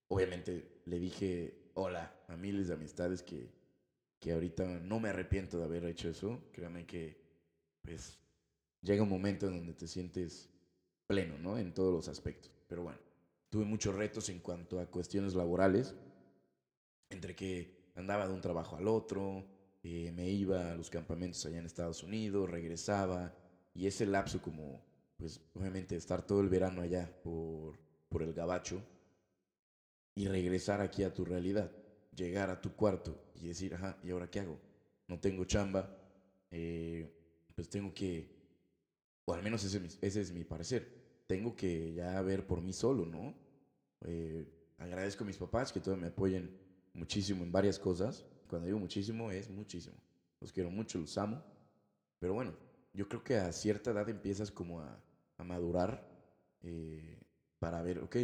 Obviamente 0.07 0.81
le 0.85 0.99
dije 0.99 1.71
hola 1.73 2.15
a 2.29 2.37
miles 2.37 2.69
de 2.69 2.73
amistades 2.73 3.21
que, 3.21 3.51
que 4.19 4.31
ahorita 4.31 4.79
no 4.79 5.01
me 5.01 5.09
arrepiento 5.09 5.57
de 5.57 5.65
haber 5.65 5.83
hecho 5.85 6.09
eso. 6.09 6.39
Créanme 6.53 6.85
que 6.85 7.21
pues 7.81 8.17
llega 8.81 9.03
un 9.03 9.09
momento 9.09 9.47
en 9.47 9.57
donde 9.57 9.73
te 9.73 9.87
sientes 9.87 10.49
pleno, 11.05 11.37
¿no? 11.37 11.57
En 11.57 11.73
todos 11.73 11.93
los 11.93 12.07
aspectos. 12.07 12.51
Pero 12.67 12.83
bueno, 12.83 12.99
tuve 13.49 13.65
muchos 13.65 13.95
retos 13.95 14.29
en 14.29 14.39
cuanto 14.39 14.79
a 14.79 14.85
cuestiones 14.85 15.33
laborales, 15.33 15.95
entre 17.09 17.35
que 17.35 17.91
andaba 17.95 18.27
de 18.27 18.33
un 18.33 18.41
trabajo 18.41 18.75
al 18.75 18.87
otro, 18.87 19.45
eh, 19.83 20.11
me 20.11 20.29
iba 20.29 20.71
a 20.71 20.75
los 20.75 20.89
campamentos 20.89 21.45
allá 21.45 21.59
en 21.59 21.65
Estados 21.65 22.03
Unidos, 22.03 22.49
regresaba, 22.49 23.33
y 23.73 23.87
ese 23.87 24.05
lapso 24.05 24.41
como, 24.41 24.83
pues 25.15 25.39
obviamente 25.53 25.95
estar 25.95 26.25
todo 26.25 26.41
el 26.41 26.49
verano 26.49 26.81
allá 26.81 27.09
por, 27.23 27.79
por 28.09 28.23
el 28.23 28.33
gabacho 28.33 28.83
y 30.15 30.27
regresar 30.27 30.81
aquí 30.81 31.03
a 31.03 31.13
tu 31.13 31.23
realidad, 31.23 31.71
llegar 32.15 32.49
a 32.49 32.59
tu 32.59 32.75
cuarto 32.75 33.31
y 33.35 33.47
decir, 33.47 33.75
ajá, 33.75 33.99
¿y 34.03 34.09
ahora 34.09 34.29
qué 34.29 34.39
hago? 34.39 34.59
No 35.07 35.19
tengo 35.19 35.45
chamba, 35.45 35.95
eh, 36.49 37.07
pues 37.55 37.69
tengo 37.69 37.93
que, 37.93 38.35
o 39.25 39.33
al 39.33 39.43
menos 39.43 39.63
ese, 39.63 39.79
ese, 40.01 40.21
es 40.21 40.31
mi 40.31 40.43
parecer, 40.43 40.96
tengo 41.27 41.55
que 41.55 41.93
ya 41.93 42.19
ver 42.21 42.47
por 42.47 42.61
mí 42.61 42.73
solo, 42.73 43.05
¿no? 43.05 43.35
Eh, 44.01 44.45
agradezco 44.77 45.23
a 45.23 45.27
mis 45.27 45.37
papás 45.37 45.71
que 45.71 45.79
todavía 45.79 46.07
me 46.07 46.13
apoyen 46.13 46.57
muchísimo 46.93 47.43
en 47.43 47.51
varias 47.51 47.77
cosas, 47.77 48.25
cuando 48.49 48.65
digo 48.65 48.79
muchísimo, 48.79 49.29
es 49.29 49.49
muchísimo. 49.49 49.97
Los 50.39 50.53
quiero 50.53 50.71
mucho, 50.71 50.97
los 50.99 51.17
amo. 51.17 51.43
Pero 52.19 52.33
bueno, 52.33 52.55
yo 52.93 53.07
creo 53.07 53.23
que 53.23 53.35
a 53.35 53.51
cierta 53.51 53.91
edad 53.91 54.09
empiezas 54.09 54.49
como 54.49 54.79
a, 54.79 55.03
a 55.37 55.43
madurar 55.43 56.07
eh, 56.63 57.19
para 57.59 57.81
ver, 57.81 57.99
ok, 57.99 58.15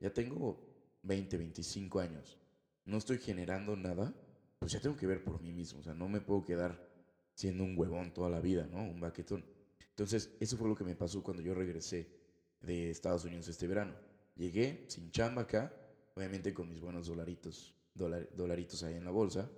ya 0.00 0.12
tengo 0.12 0.58
20, 1.02 1.36
25 1.36 2.00
años, 2.00 2.38
no 2.84 2.96
estoy 2.96 3.18
generando 3.18 3.76
nada, 3.76 4.14
pues 4.58 4.72
ya 4.72 4.80
tengo 4.80 4.96
que 4.96 5.06
ver 5.06 5.24
por 5.24 5.42
mí 5.42 5.52
mismo, 5.52 5.80
o 5.80 5.82
sea, 5.82 5.94
no 5.94 6.08
me 6.08 6.20
puedo 6.20 6.44
quedar 6.44 6.88
siendo 7.34 7.64
un 7.64 7.76
huevón 7.76 8.12
toda 8.14 8.30
la 8.30 8.40
vida, 8.40 8.66
¿no? 8.70 8.82
Un 8.82 9.00
baquetón. 9.00 9.44
Entonces, 9.88 10.36
eso 10.40 10.56
fue 10.56 10.68
lo 10.68 10.74
que 10.74 10.84
me 10.84 10.94
pasó 10.94 11.22
cuando 11.22 11.42
yo 11.42 11.54
regresé 11.54 12.21
de 12.62 12.90
Estados 12.90 13.24
Unidos 13.24 13.48
este 13.48 13.66
verano. 13.66 13.94
Llegué 14.36 14.84
sin 14.88 15.10
chamba 15.10 15.42
acá, 15.42 15.72
obviamente 16.14 16.54
con 16.54 16.68
mis 16.68 16.80
buenos 16.80 17.06
dolaritos, 17.06 17.74
dolaritos 17.94 18.82
ahí 18.82 18.94
en 18.94 19.04
la 19.04 19.10
bolsa. 19.10 19.50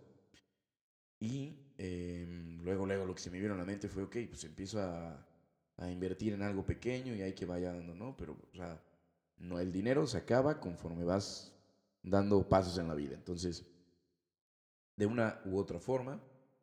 Y 1.21 1.57
em, 1.79 2.61
luego, 2.63 2.87
luego 2.87 3.07
lo 3.07 3.15
que 3.15 3.23
se 3.23 3.31
me 3.31 3.41
vino 3.41 3.55
a 3.55 3.57
la 3.57 3.65
mente 3.65 3.89
fue, 3.89 4.03
ok, 4.03 4.17
pues 4.29 4.45
empiezo 4.45 4.81
a, 4.81 5.27
a 5.77 5.91
invertir 5.91 6.33
en 6.33 6.43
algo 6.43 6.65
pequeño 6.65 7.15
y 7.15 7.23
hay 7.23 7.35
que 7.35 7.47
vaya 7.47 7.73
dando, 7.73 7.95
¿no? 7.95 8.17
Pero, 8.17 8.37
o 8.53 8.57
sea, 8.57 8.83
no, 9.39 9.59
el 9.59 9.73
dinero 9.73 10.07
se 10.07 10.19
acaba 10.19 10.61
conforme 10.61 11.05
vas 11.05 11.53
dando 12.03 12.49
pasos 12.49 12.79
en 12.79 12.89
la 12.89 12.95
vida. 12.95 13.15
Entonces, 13.15 13.65
de 14.97 15.07
una 15.07 15.41
u 15.45 15.59
otra 15.59 15.79
forma, 15.81 16.21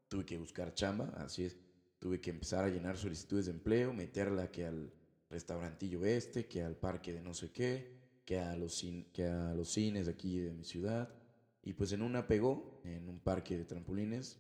tuve 0.07 0.25
que 0.25 0.38
buscar 0.38 0.74
chamba, 0.74 1.05
así 1.17 1.45
es. 1.45 1.57
Tuve 2.00 2.19
que 2.19 2.31
empezar 2.31 2.63
a 2.65 2.69
llenar 2.69 2.98
solicitudes 2.98 3.45
de 3.45 3.51
empleo, 3.51 3.93
meterla 3.93 4.50
que 4.51 4.65
al 4.65 4.91
restaurantillo 5.31 6.05
este, 6.05 6.45
que 6.45 6.61
al 6.61 6.75
parque 6.75 7.13
de 7.13 7.21
no 7.21 7.33
sé 7.33 7.51
qué, 7.51 8.01
que 8.25 8.39
a 8.39 8.55
los, 8.55 8.85
que 9.13 9.25
a 9.25 9.53
los 9.55 9.69
cines 9.69 10.07
aquí 10.07 10.39
de 10.39 10.53
mi 10.53 10.63
ciudad. 10.63 11.09
Y 11.63 11.73
pues 11.73 11.91
en 11.93 12.01
una 12.01 12.27
pegó, 12.27 12.81
en 12.83 13.07
un 13.07 13.19
parque 13.19 13.57
de 13.57 13.65
trampolines. 13.65 14.39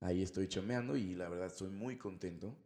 Ahí 0.00 0.22
estoy 0.22 0.48
chameando 0.48 0.96
y 0.96 1.14
la 1.14 1.28
verdad 1.28 1.48
estoy 1.48 1.70
muy 1.70 1.96
contento. 1.98 2.56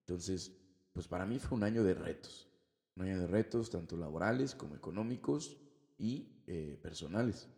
Entonces, 0.00 0.52
pues 0.92 1.08
para 1.08 1.24
mí 1.24 1.38
fue 1.38 1.56
un 1.56 1.64
año 1.64 1.82
de 1.82 1.94
retos. 1.94 2.48
Un 2.96 3.04
año 3.04 3.18
de 3.18 3.26
retos, 3.26 3.70
tanto 3.70 3.96
laborales 3.96 4.54
como 4.54 4.76
económicos 4.76 5.56
y 5.96 6.42
eh, 6.46 6.78
personales. 6.82 7.48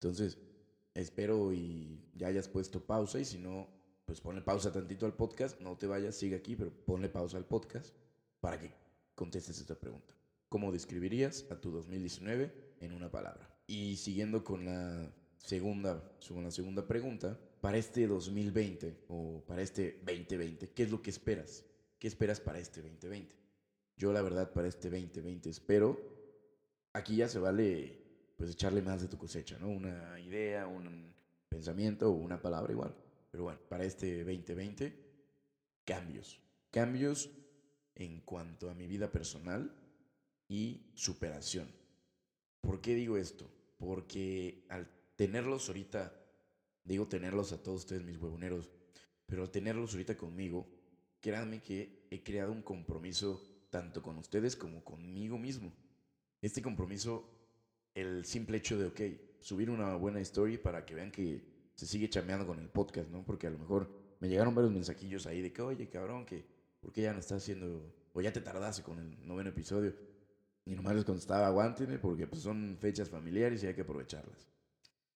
Entonces, 0.00 0.38
espero 0.94 1.52
y 1.52 2.08
ya 2.14 2.28
hayas 2.28 2.48
puesto 2.48 2.80
pausa 2.80 3.20
y 3.20 3.26
si 3.26 3.38
no, 3.38 3.68
pues 4.06 4.20
ponle 4.20 4.40
pausa 4.40 4.72
tantito 4.72 5.04
al 5.04 5.14
podcast, 5.14 5.60
no 5.60 5.76
te 5.76 5.86
vayas, 5.86 6.16
sigue 6.16 6.36
aquí, 6.36 6.56
pero 6.56 6.70
ponle 6.70 7.10
pausa 7.10 7.36
al 7.36 7.44
podcast 7.44 7.97
para 8.40 8.58
que 8.58 8.72
contestes 9.14 9.58
esta 9.60 9.74
pregunta. 9.74 10.14
¿Cómo 10.48 10.72
describirías 10.72 11.46
a 11.50 11.60
tu 11.60 11.70
2019 11.70 12.76
en 12.80 12.92
una 12.92 13.10
palabra? 13.10 13.48
Y 13.66 13.96
siguiendo 13.96 14.44
con 14.44 14.64
la 14.64 15.12
segunda, 15.36 16.02
con 16.26 16.44
la 16.44 16.50
segunda 16.50 16.86
pregunta, 16.86 17.38
para 17.60 17.76
este 17.76 18.06
2020 18.06 19.04
o 19.08 19.44
para 19.46 19.62
este 19.62 20.00
2020, 20.04 20.70
¿qué 20.70 20.84
es 20.84 20.90
lo 20.90 21.02
que 21.02 21.10
esperas? 21.10 21.64
¿Qué 21.98 22.06
esperas 22.06 22.40
para 22.40 22.58
este 22.58 22.80
2020? 22.80 23.36
Yo 23.96 24.12
la 24.12 24.22
verdad 24.22 24.52
para 24.52 24.68
este 24.68 24.88
2020 24.88 25.50
espero, 25.50 25.98
aquí 26.92 27.16
ya 27.16 27.28
se 27.28 27.40
vale 27.40 28.08
pues 28.36 28.52
echarle 28.52 28.80
más 28.80 29.02
de 29.02 29.08
tu 29.08 29.18
cosecha, 29.18 29.58
¿no? 29.58 29.68
Una 29.68 30.18
idea, 30.20 30.68
un 30.68 31.12
pensamiento 31.48 32.08
o 32.08 32.12
una 32.12 32.40
palabra 32.40 32.72
igual. 32.72 32.94
Pero 33.30 33.44
bueno, 33.44 33.58
para 33.68 33.84
este 33.84 34.24
2020, 34.24 34.96
cambios. 35.84 36.40
Cambios 36.70 37.28
en 37.98 38.20
cuanto 38.20 38.70
a 38.70 38.74
mi 38.74 38.86
vida 38.86 39.12
personal 39.12 39.74
y 40.48 40.90
superación. 40.94 41.68
¿Por 42.60 42.80
qué 42.80 42.94
digo 42.94 43.16
esto? 43.16 43.50
Porque 43.76 44.64
al 44.68 44.88
tenerlos 45.16 45.68
ahorita, 45.68 46.12
digo 46.84 47.06
tenerlos 47.06 47.52
a 47.52 47.62
todos 47.62 47.82
ustedes 47.82 48.02
mis 48.02 48.16
huevoneros, 48.16 48.70
pero 49.26 49.42
al 49.42 49.50
tenerlos 49.50 49.92
ahorita 49.92 50.16
conmigo, 50.16 50.66
créanme 51.20 51.60
que 51.60 52.06
he 52.10 52.22
creado 52.22 52.52
un 52.52 52.62
compromiso 52.62 53.42
tanto 53.70 54.02
con 54.02 54.16
ustedes 54.16 54.56
como 54.56 54.82
conmigo 54.82 55.38
mismo. 55.38 55.72
Este 56.40 56.62
compromiso 56.62 57.34
el 57.94 58.24
simple 58.24 58.58
hecho 58.58 58.78
de, 58.78 58.86
ok, 58.86 59.00
subir 59.40 59.70
una 59.70 59.96
buena 59.96 60.20
story 60.20 60.56
para 60.56 60.84
que 60.84 60.94
vean 60.94 61.10
que 61.10 61.42
se 61.74 61.86
sigue 61.86 62.08
chameando 62.08 62.46
con 62.46 62.58
el 62.58 62.68
podcast, 62.68 63.10
¿no? 63.10 63.24
Porque 63.24 63.46
a 63.46 63.50
lo 63.50 63.58
mejor 63.58 63.90
me 64.20 64.28
llegaron 64.28 64.54
varios 64.54 64.72
mensajillos 64.72 65.26
ahí 65.26 65.42
de 65.42 65.52
que, 65.52 65.62
oye, 65.62 65.88
cabrón, 65.88 66.24
que, 66.24 66.44
¿por 66.80 66.92
qué 66.92 67.02
ya 67.02 67.12
no 67.12 67.20
estás 67.20 67.42
haciendo, 67.42 67.94
o 68.12 68.20
ya 68.20 68.32
te 68.32 68.40
tardaste 68.40 68.82
con 68.82 68.98
el 68.98 69.26
noveno 69.26 69.50
episodio? 69.50 69.94
Y 70.64 70.74
nomás 70.74 70.94
les 70.94 71.04
contestaba, 71.04 71.46
aguántenme, 71.46 71.98
porque 71.98 72.26
pues, 72.26 72.42
son 72.42 72.76
fechas 72.78 73.08
familiares 73.08 73.62
y 73.62 73.66
hay 73.66 73.74
que 73.74 73.82
aprovecharlas. 73.82 74.48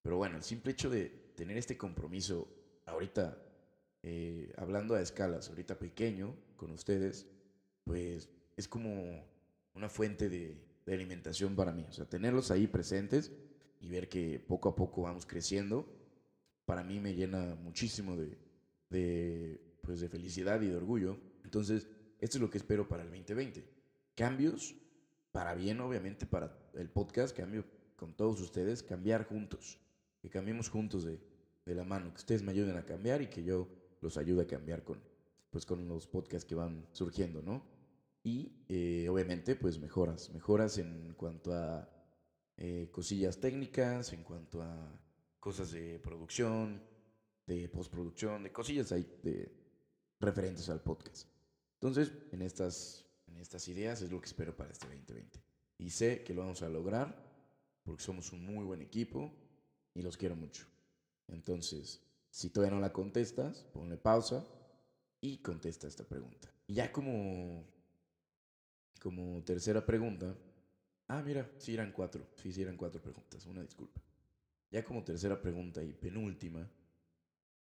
Pero 0.03 0.17
bueno, 0.17 0.37
el 0.37 0.43
simple 0.43 0.73
hecho 0.73 0.91
de 0.91 1.33
tener 1.37 1.57
este 1.57 1.77
compromiso 1.77 2.49
ahorita, 2.87 3.39
eh, 4.03 4.53
hablando 4.57 4.95
a 4.95 5.01
escalas, 5.01 5.49
ahorita 5.49 5.79
pequeño 5.79 6.35
con 6.57 6.71
ustedes, 6.71 7.27
pues 7.85 8.29
es 8.57 8.69
como 8.69 9.25
una 9.75 9.89
fuente 9.89 10.29
de, 10.29 10.57
de 10.87 10.95
alimentación 10.95 11.55
para 11.55 11.73
mí. 11.73 11.85
O 11.89 11.93
sea, 11.93 12.07
tenerlos 12.07 12.51
ahí 12.51 12.67
presentes 12.67 13.33
y 13.81 13.89
ver 13.89 14.09
que 14.09 14.39
poco 14.39 14.69
a 14.69 14.77
poco 14.77 15.03
vamos 15.03 15.27
creciendo, 15.27 15.87
para 16.65 16.85
mí 16.85 17.01
me 17.01 17.15
llena 17.15 17.55
muchísimo 17.57 18.17
de, 18.17 18.39
de, 18.89 19.61
pues 19.83 20.01
de 20.01 20.09
felicidad 20.09 20.61
y 20.63 20.69
de 20.69 20.77
orgullo. 20.77 21.19
Entonces, 21.53 21.87
esto 22.19 22.39
es 22.39 22.41
lo 22.41 22.49
que 22.49 22.57
espero 22.57 22.89
para 22.89 23.03
el 23.03 23.11
2020. 23.11 23.63
Cambios, 24.15 24.75
para 25.33 25.55
bien, 25.55 25.81
obviamente, 25.81 26.25
para 26.25 26.57
el 26.73 26.89
podcast, 26.89 27.37
cambio 27.37 27.67
con 27.95 28.17
todos 28.17 28.41
ustedes, 28.41 28.83
cambiar 28.83 29.27
juntos, 29.27 29.79
que 30.23 30.31
cambiemos 30.31 30.71
juntos 30.71 31.05
de, 31.05 31.21
de 31.67 31.75
la 31.75 31.85
mano, 31.85 32.11
que 32.15 32.21
ustedes 32.21 32.43
me 32.43 32.53
ayuden 32.53 32.79
a 32.79 32.87
cambiar 32.87 33.21
y 33.21 33.27
que 33.27 33.45
yo 33.45 33.69
los 34.01 34.17
ayude 34.17 34.45
a 34.45 34.47
cambiar 34.47 34.83
con, 34.83 34.99
pues, 35.51 35.67
con 35.67 35.87
los 35.87 36.07
podcasts 36.07 36.47
que 36.47 36.55
van 36.55 36.87
surgiendo, 36.93 37.43
¿no? 37.43 37.63
y 38.25 38.53
eh, 38.69 39.09
obviamente 39.11 39.57
pues 39.57 39.79
mejoras, 39.79 40.31
mejoras 40.31 40.79
en 40.79 41.15
cuanto 41.15 41.53
a 41.53 41.89
eh, 42.57 42.89
cosillas 42.93 43.41
técnicas, 43.41 44.13
en 44.13 44.23
cuanto 44.23 44.63
a 44.63 45.01
cosas 45.41 45.73
de 45.73 45.99
producción, 45.99 46.81
de 47.47 47.69
postproducción, 47.69 48.45
de 48.45 48.53
cosillas 48.53 48.93
ahí 48.93 49.07
de, 49.23 49.53
referentes 50.21 50.69
al 50.69 50.81
podcast. 50.81 51.32
Entonces, 51.83 52.13
en 52.31 52.43
estas, 52.43 53.05
en 53.27 53.39
estas 53.39 53.67
ideas 53.67 54.03
es 54.03 54.13
lo 54.13 54.21
que 54.21 54.27
espero 54.27 54.57
para 54.57 54.71
este 54.71 54.87
2020. 54.87 55.43
Y 55.79 55.91
sé 55.91 56.23
que 56.23 56.33
lo 56.33 56.43
vamos 56.43 56.63
a 56.63 56.69
lograr 56.69 57.21
porque 57.83 58.05
somos 58.05 58.33
un 58.33 58.47
muy 58.47 58.65
buen 58.65 58.81
equipo 58.81 59.33
y 59.93 60.01
los 60.03 60.17
quiero 60.17 60.37
mucho. 60.37 60.65
Entonces, 61.27 62.01
si 62.31 62.51
todavía 62.51 62.77
no 62.77 62.81
la 62.81 62.93
contestas, 62.93 63.65
ponle 63.73 63.97
pausa 63.97 64.47
y 65.21 65.39
contesta 65.39 65.89
esta 65.89 66.05
pregunta. 66.05 66.49
Y 66.69 66.75
ya 66.75 66.93
como 66.93 67.67
como 69.01 69.43
tercera 69.43 69.85
pregunta. 69.85 70.37
Ah, 71.09 71.21
mira, 71.21 71.51
sí 71.59 71.75
eran 71.75 71.91
cuatro. 71.91 72.29
Sí, 72.37 72.53
sí 72.53 72.63
eran 72.63 72.77
cuatro 72.77 73.03
preguntas. 73.03 73.45
Una 73.47 73.61
disculpa. 73.61 74.01
Ya 74.71 74.85
como 74.85 75.03
tercera 75.03 75.43
pregunta 75.43 75.83
y 75.83 75.93
penúltima, 75.93 76.71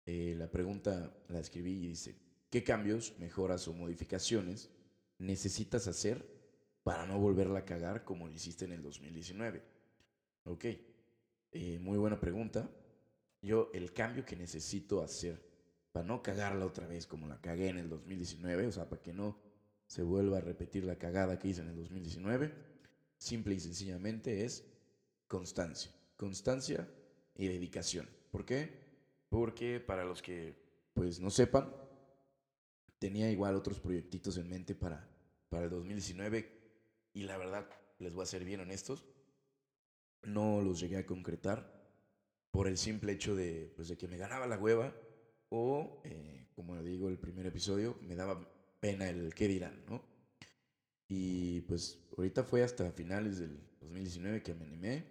eh, 0.06 0.34
la 0.34 0.50
pregunta 0.50 1.14
la 1.28 1.40
escribí 1.40 1.84
y 1.84 1.88
dice, 1.88 2.27
¿qué 2.50 2.64
cambios, 2.64 3.14
mejoras 3.18 3.66
o 3.68 3.72
modificaciones 3.72 4.70
necesitas 5.18 5.86
hacer 5.86 6.24
para 6.82 7.06
no 7.06 7.18
volverla 7.18 7.60
a 7.60 7.64
cagar 7.64 8.04
como 8.04 8.26
lo 8.26 8.32
hiciste 8.32 8.64
en 8.64 8.72
el 8.72 8.82
2019? 8.82 9.62
Ok, 10.44 10.64
eh, 11.52 11.78
muy 11.78 11.98
buena 11.98 12.18
pregunta. 12.18 12.70
Yo 13.42 13.70
el 13.72 13.92
cambio 13.92 14.24
que 14.24 14.36
necesito 14.36 15.02
hacer 15.02 15.46
para 15.92 16.06
no 16.06 16.22
cagarla 16.22 16.66
otra 16.66 16.86
vez 16.86 17.06
como 17.06 17.28
la 17.28 17.40
cagué 17.40 17.68
en 17.68 17.78
el 17.78 17.88
2019, 17.88 18.66
o 18.66 18.72
sea, 18.72 18.88
para 18.88 19.02
que 19.02 19.12
no 19.12 19.38
se 19.86 20.02
vuelva 20.02 20.38
a 20.38 20.40
repetir 20.40 20.84
la 20.84 20.96
cagada 20.96 21.38
que 21.38 21.48
hice 21.48 21.62
en 21.62 21.68
el 21.68 21.76
2019, 21.76 22.52
simple 23.16 23.54
y 23.54 23.60
sencillamente 23.60 24.44
es 24.44 24.64
constancia. 25.26 25.92
Constancia 26.16 26.88
y 27.34 27.48
dedicación. 27.48 28.08
¿Por 28.30 28.44
qué? 28.44 28.86
Porque 29.28 29.80
para 29.80 30.04
los 30.04 30.22
que 30.22 30.56
pues 30.94 31.20
no 31.20 31.30
sepan, 31.30 31.72
tenía 32.98 33.30
igual 33.30 33.54
otros 33.54 33.80
proyectitos 33.80 34.36
en 34.36 34.48
mente 34.48 34.74
para, 34.74 35.08
para 35.48 35.64
el 35.64 35.70
2019 35.70 36.58
y 37.12 37.22
la 37.22 37.36
verdad, 37.36 37.68
les 37.98 38.14
voy 38.14 38.22
a 38.22 38.26
ser 38.26 38.44
bien 38.44 38.60
honestos, 38.60 39.04
no 40.22 40.62
los 40.62 40.80
llegué 40.80 40.98
a 40.98 41.06
concretar 41.06 41.78
por 42.50 42.68
el 42.68 42.78
simple 42.78 43.12
hecho 43.12 43.34
de, 43.34 43.72
pues, 43.76 43.88
de 43.88 43.96
que 43.96 44.08
me 44.08 44.16
ganaba 44.16 44.46
la 44.46 44.58
hueva 44.58 44.94
o, 45.48 46.00
eh, 46.04 46.48
como 46.54 46.80
digo 46.82 47.08
el 47.08 47.18
primer 47.18 47.46
episodio, 47.46 47.98
me 48.02 48.14
daba 48.14 48.48
pena 48.80 49.08
el 49.08 49.34
qué 49.34 49.48
dirán, 49.48 49.84
¿no? 49.86 50.02
Y 51.08 51.62
pues 51.62 51.98
ahorita 52.16 52.44
fue 52.44 52.62
hasta 52.62 52.92
finales 52.92 53.38
del 53.38 53.58
2019 53.80 54.42
que 54.42 54.54
me 54.54 54.64
animé 54.64 55.06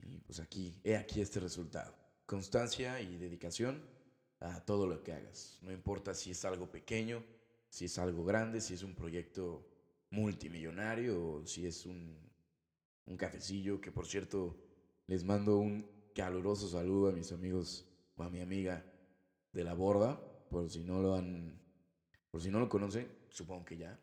y 0.00 0.18
pues 0.20 0.40
aquí, 0.40 0.80
he 0.82 0.96
aquí 0.96 1.20
este 1.20 1.38
resultado. 1.38 1.94
Constancia 2.26 3.00
y 3.00 3.16
dedicación 3.16 3.80
a 4.40 4.64
todo 4.64 4.86
lo 4.86 5.02
que 5.02 5.12
hagas. 5.12 5.58
No 5.62 5.72
importa 5.72 6.14
si 6.14 6.30
es 6.30 6.44
algo 6.44 6.70
pequeño, 6.70 7.22
si 7.68 7.84
es 7.86 7.98
algo 7.98 8.24
grande, 8.24 8.60
si 8.60 8.74
es 8.74 8.82
un 8.82 8.94
proyecto 8.94 9.66
multimillonario 10.10 11.34
o 11.34 11.46
si 11.46 11.66
es 11.66 11.86
un, 11.86 12.18
un 13.06 13.16
cafecillo, 13.16 13.80
que 13.80 13.92
por 13.92 14.06
cierto 14.06 14.56
les 15.06 15.24
mando 15.24 15.58
un 15.58 15.86
caluroso 16.14 16.68
saludo 16.68 17.08
a 17.10 17.12
mis 17.12 17.32
amigos 17.32 17.86
o 18.16 18.22
a 18.22 18.30
mi 18.30 18.40
amiga 18.40 18.84
de 19.52 19.64
la 19.64 19.74
borda, 19.74 20.20
por 20.48 20.68
si 20.70 20.84
no 20.84 21.00
lo 21.00 21.14
han 21.14 21.60
por 22.30 22.40
si 22.40 22.50
no 22.50 22.60
lo 22.60 22.68
conocen, 22.68 23.08
supongo 23.28 23.64
que 23.64 23.76
ya. 23.76 23.98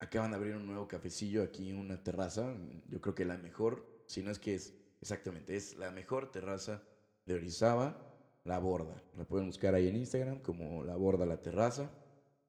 acaban 0.00 0.32
de 0.32 0.36
abrir 0.36 0.56
un 0.56 0.66
nuevo 0.66 0.88
cafecillo 0.88 1.42
aquí 1.42 1.70
en 1.70 1.78
una 1.78 2.02
terraza. 2.02 2.54
Yo 2.88 3.00
creo 3.00 3.14
que 3.14 3.24
la 3.24 3.38
mejor, 3.38 3.86
si 4.06 4.22
no 4.22 4.30
es 4.30 4.38
que 4.40 4.54
es 4.56 4.74
exactamente, 5.00 5.56
es 5.56 5.76
la 5.76 5.90
mejor 5.92 6.30
terraza 6.32 6.82
de 7.24 7.34
Orizaba, 7.34 8.11
La 8.44 8.58
Borda. 8.58 9.02
La 9.16 9.24
pueden 9.24 9.46
buscar 9.46 9.74
ahí 9.74 9.88
en 9.88 9.96
Instagram 9.96 10.40
como 10.40 10.82
La 10.82 10.96
Borda 10.96 11.26
La 11.26 11.40
Terraza. 11.40 11.90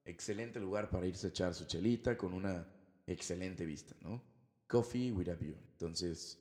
Excelente 0.04 0.60
lugar 0.60 0.90
para 0.90 1.06
irse 1.06 1.28
a 1.28 1.30
echar 1.30 1.54
su 1.54 1.64
chelita 1.66 2.16
con 2.16 2.34
una 2.34 2.66
excelente 3.06 3.64
vista, 3.64 3.94
¿no? 4.00 4.22
Coffee 4.66 5.12
with 5.12 5.28
a 5.28 5.34
view. 5.34 5.56
Entonces, 5.72 6.40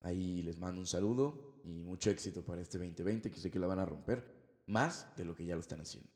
ahí 0.00 0.42
les 0.42 0.58
mando 0.58 0.80
un 0.80 0.86
saludo 0.86 1.60
y 1.64 1.82
mucho 1.82 2.10
éxito 2.10 2.44
para 2.44 2.60
este 2.60 2.78
2020, 2.78 3.30
que 3.30 3.38
sé 3.38 3.50
que 3.50 3.58
la 3.58 3.66
van 3.66 3.78
a 3.78 3.86
romper 3.86 4.24
más 4.66 5.14
de 5.16 5.24
lo 5.24 5.34
que 5.34 5.44
ya 5.44 5.54
lo 5.54 5.60
están 5.60 5.80
haciendo. 5.80 6.10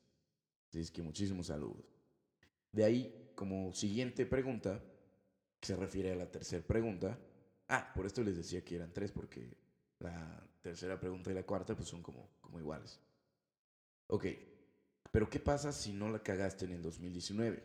Así 0.68 0.80
es 0.80 0.90
que 0.90 1.02
muchísimos 1.02 1.47
saludos. 1.47 1.85
De 2.73 2.85
ahí, 2.85 3.32
como 3.35 3.73
siguiente 3.73 4.26
pregunta, 4.26 4.82
que 5.58 5.66
se 5.66 5.76
refiere 5.76 6.12
a 6.12 6.16
la 6.16 6.30
tercera 6.30 6.64
pregunta. 6.66 7.18
Ah, 7.68 7.92
por 7.94 8.06
esto 8.06 8.23
les 8.23 8.37
decía 8.37 8.64
que 8.64 8.76
eran 8.76 8.92
tres, 8.92 9.12
porque 9.12 9.56
la 9.99 10.47
tercera 10.61 10.99
pregunta 10.99 11.30
y 11.30 11.35
la 11.35 11.44
cuarta 11.44 11.75
pues 11.75 11.88
son 11.88 12.02
como, 12.02 12.28
como 12.49 12.61
iguales. 12.61 12.99
Ok, 14.07 14.26
pero 15.12 15.28
¿qué 15.28 15.38
pasa 15.38 15.71
si 15.71 15.93
no 15.93 16.09
la 16.09 16.23
cagaste 16.23 16.64
en 16.64 16.73
el 16.73 16.83
2019? 16.83 17.62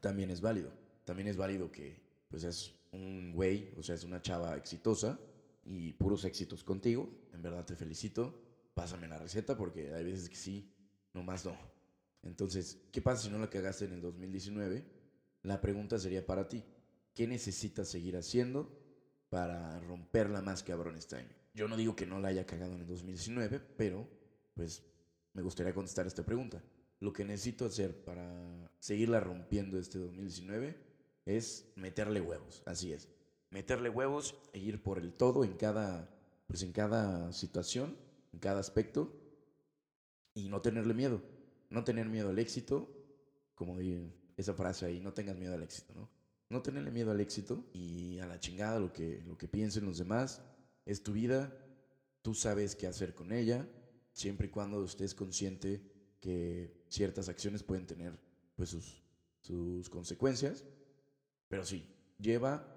También 0.00 0.30
es 0.30 0.42
válido. 0.42 0.70
También 1.04 1.28
es 1.28 1.36
válido 1.36 1.72
que 1.72 1.98
pues 2.28 2.44
es 2.44 2.74
un 2.92 3.32
güey, 3.32 3.72
o 3.76 3.82
sea, 3.82 3.94
es 3.94 4.04
una 4.04 4.20
chava 4.20 4.56
exitosa 4.56 5.18
y 5.64 5.94
puros 5.94 6.24
éxitos 6.24 6.62
contigo. 6.62 7.08
En 7.32 7.42
verdad 7.42 7.64
te 7.64 7.74
felicito. 7.74 8.38
Pásame 8.74 9.08
la 9.08 9.18
receta 9.18 9.56
porque 9.56 9.92
hay 9.94 10.04
veces 10.04 10.28
que 10.28 10.36
sí, 10.36 10.72
nomás 11.14 11.44
no. 11.44 11.56
Entonces, 12.22 12.78
¿qué 12.92 13.00
pasa 13.00 13.22
si 13.22 13.30
no 13.30 13.38
la 13.38 13.48
cagaste 13.48 13.86
en 13.86 13.94
el 13.94 14.02
2019? 14.02 14.84
La 15.42 15.60
pregunta 15.60 15.98
sería 15.98 16.26
para 16.26 16.48
ti. 16.48 16.64
¿Qué 17.14 17.26
necesitas 17.26 17.88
seguir 17.88 18.16
haciendo 18.16 18.78
para 19.30 19.80
romperla 19.80 20.42
más 20.42 20.62
cabrón 20.62 20.96
este 20.96 21.16
año? 21.16 21.39
Yo 21.54 21.68
no 21.68 21.76
digo 21.76 21.96
que 21.96 22.06
no 22.06 22.20
la 22.20 22.28
haya 22.28 22.46
cagado 22.46 22.74
en 22.74 22.80
el 22.80 22.86
2019, 22.86 23.60
pero 23.76 24.08
pues 24.54 24.82
me 25.32 25.42
gustaría 25.42 25.74
contestar 25.74 26.06
esta 26.06 26.24
pregunta. 26.24 26.62
Lo 27.00 27.12
que 27.12 27.24
necesito 27.24 27.64
hacer 27.64 28.04
para 28.04 28.70
seguirla 28.78 29.20
rompiendo 29.20 29.78
este 29.78 29.98
2019 29.98 30.76
es 31.26 31.72
meterle 31.76 32.20
huevos, 32.20 32.62
así 32.66 32.92
es. 32.92 33.08
Meterle 33.50 33.88
huevos 33.88 34.36
e 34.52 34.58
ir 34.58 34.82
por 34.82 34.98
el 34.98 35.12
todo 35.12 35.44
en 35.44 35.54
cada, 35.54 36.08
pues 36.46 36.62
en 36.62 36.72
cada 36.72 37.32
situación, 37.32 37.96
en 38.32 38.38
cada 38.38 38.60
aspecto 38.60 39.12
y 40.34 40.48
no 40.48 40.60
tenerle 40.60 40.94
miedo. 40.94 41.22
No 41.70 41.84
tener 41.84 42.08
miedo 42.08 42.30
al 42.30 42.38
éxito, 42.38 42.88
como 43.54 43.78
esa 44.36 44.54
frase 44.54 44.86
ahí, 44.86 45.00
no 45.00 45.12
tengas 45.12 45.36
miedo 45.36 45.54
al 45.54 45.62
éxito, 45.62 45.94
¿no? 45.94 46.08
No 46.48 46.62
tenerle 46.62 46.90
miedo 46.90 47.12
al 47.12 47.20
éxito 47.20 47.64
y 47.72 48.18
a 48.18 48.26
la 48.26 48.40
chingada 48.40 48.80
lo 48.80 48.92
que, 48.92 49.22
lo 49.26 49.38
que 49.38 49.46
piensen 49.46 49.84
los 49.84 49.98
demás. 49.98 50.42
Es 50.84 51.02
tu 51.02 51.12
vida, 51.12 51.52
tú 52.22 52.34
sabes 52.34 52.74
qué 52.76 52.86
hacer 52.86 53.14
con 53.14 53.32
ella, 53.32 53.68
siempre 54.12 54.48
y 54.48 54.50
cuando 54.50 54.84
estés 54.84 55.14
consciente 55.14 55.82
que 56.20 56.84
ciertas 56.88 57.28
acciones 57.28 57.62
pueden 57.62 57.86
tener 57.86 58.18
pues 58.56 58.70
sus, 58.70 59.02
sus 59.40 59.88
consecuencias. 59.88 60.64
Pero 61.48 61.64
sí, 61.64 61.86
lleva 62.18 62.76